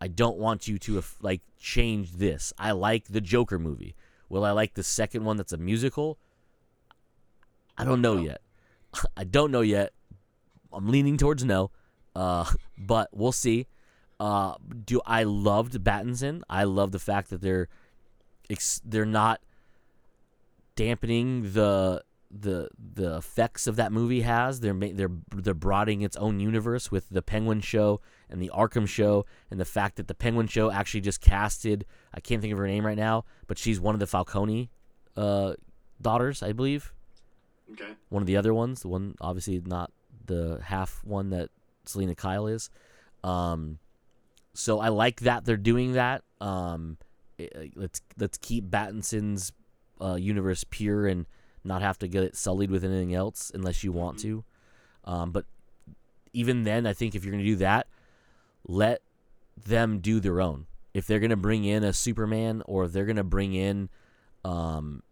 [0.00, 2.52] I don't want you to like change this.
[2.58, 3.96] I like the Joker movie.
[4.28, 6.18] Will I like the second one that's a musical?
[7.76, 8.40] I don't know yet.
[9.16, 9.92] I don't know yet.
[10.72, 11.70] I'm leaning towards no,
[12.14, 12.44] uh,
[12.78, 13.66] but we'll see.
[14.20, 14.54] Uh,
[14.84, 16.42] do I loved Battinson?
[16.50, 17.68] I love the fact that they're
[18.84, 19.40] they're not
[20.74, 24.60] dampening the the the effects of that movie has.
[24.60, 29.24] They're they're they're broadening its own universe with the Penguin show and the Arkham show,
[29.50, 31.86] and the fact that the Penguin show actually just casted.
[32.12, 34.70] I can't think of her name right now, but she's one of the Falcone
[35.16, 35.54] uh,
[36.00, 36.92] daughters, I believe.
[37.72, 37.92] Okay.
[38.08, 39.90] One of the other ones, the one obviously not
[40.26, 41.48] the half one that
[41.86, 42.68] Selina Kyle is.
[43.24, 43.78] Um,
[44.54, 46.22] so I like that they're doing that.
[46.40, 46.98] Um,
[47.38, 49.52] it- let's let's keep Battinson's
[50.00, 51.26] uh, universe pure and
[51.68, 54.44] not have to get it sullied with anything else unless you want to.
[55.04, 55.44] Um, but
[56.32, 57.86] even then, I think if you're going to do that,
[58.66, 59.02] let
[59.66, 60.66] them do their own.
[60.94, 63.88] If they're going to bring in a Superman or if they're going to bring in
[64.44, 65.02] um,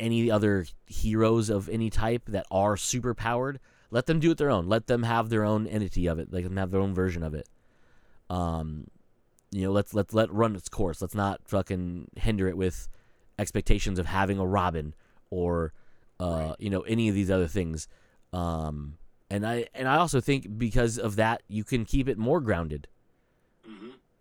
[0.00, 3.60] any other heroes of any type that are super powered,
[3.90, 4.68] let them do it their own.
[4.68, 6.32] Let them have their own entity of it.
[6.32, 7.48] Let them have their own version of it.
[8.28, 8.88] Um,
[9.52, 11.00] you know, let's let's let run its course.
[11.00, 12.88] Let's not fucking hinder it with
[13.38, 14.94] expectations of having a Robin
[15.30, 15.72] or
[16.20, 17.88] uh, you know any of these other things.
[18.32, 18.98] Um,
[19.30, 22.88] and I and I also think because of that, you can keep it more grounded.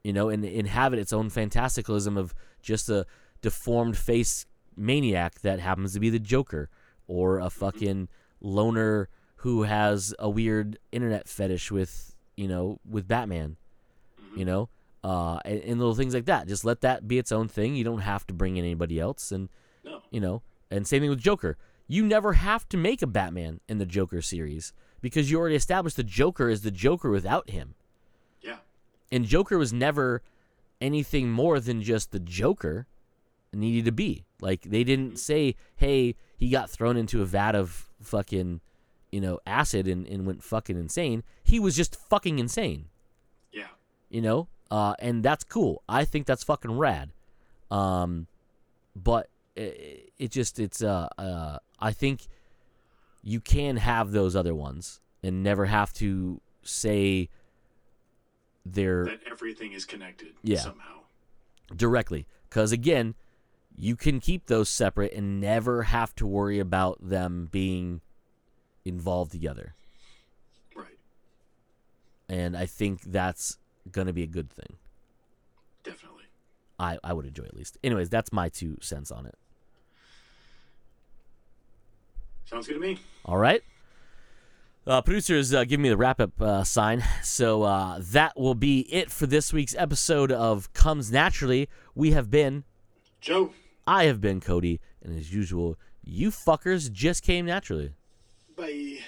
[0.04, 3.08] You know, and and have it its own fantasticalism of just a
[3.42, 4.46] deformed face
[4.78, 6.70] maniac that happens to be the Joker
[7.08, 8.08] or a fucking
[8.40, 13.58] loner who has a weird internet fetish with you know with Batman.
[14.36, 14.70] You know,
[15.04, 16.48] uh, and, and little things like that.
[16.48, 17.76] Just let that be its own thing.
[17.76, 19.50] You don't have to bring in anybody else, and
[19.84, 20.02] No.
[20.12, 21.58] you know, and same thing with Joker.
[21.88, 25.98] You never have to make a Batman in the Joker series because you already established
[25.98, 27.76] the Joker is the Joker without him.
[28.42, 28.58] Yeah.
[29.12, 30.24] And Joker was never
[30.82, 32.88] anything more than just the Joker
[33.54, 34.26] needed to be.
[34.42, 38.62] Like they didn't say, "Hey, he got thrown into a vat of fucking,
[39.12, 42.86] you know, acid and, and went fucking insane." He was just fucking insane.
[43.52, 43.68] Yeah.
[44.10, 45.84] You know, uh, and that's cool.
[45.88, 47.12] I think that's fucking rad.
[47.72, 48.28] Um,
[48.96, 52.28] but it, it just it's uh, uh I think
[53.24, 57.30] you can have those other ones and never have to say
[58.66, 60.60] they're That everything is connected Yeah.
[60.60, 61.02] somehow.
[61.76, 63.16] directly because again
[63.76, 68.02] you can keep those separate and never have to worry about them being
[68.86, 69.74] involved together
[70.76, 70.98] Right.
[72.30, 73.58] and i think that's
[73.92, 74.78] going to be a good thing
[75.84, 76.24] Definitely.
[76.80, 79.36] I, I would enjoy at least anyways that's my two cents on it
[82.46, 82.98] Sounds good to me.
[83.26, 83.62] all right
[84.88, 87.04] uh, is uh, give me the wrap up uh, sign.
[87.24, 91.70] So uh, that will be it for this week's episode of Comes Naturally.
[91.94, 92.64] We have been
[93.22, 93.52] Joe.
[93.88, 97.92] I have been Cody, and as usual, you fuckers just came naturally.
[98.56, 99.00] Bye.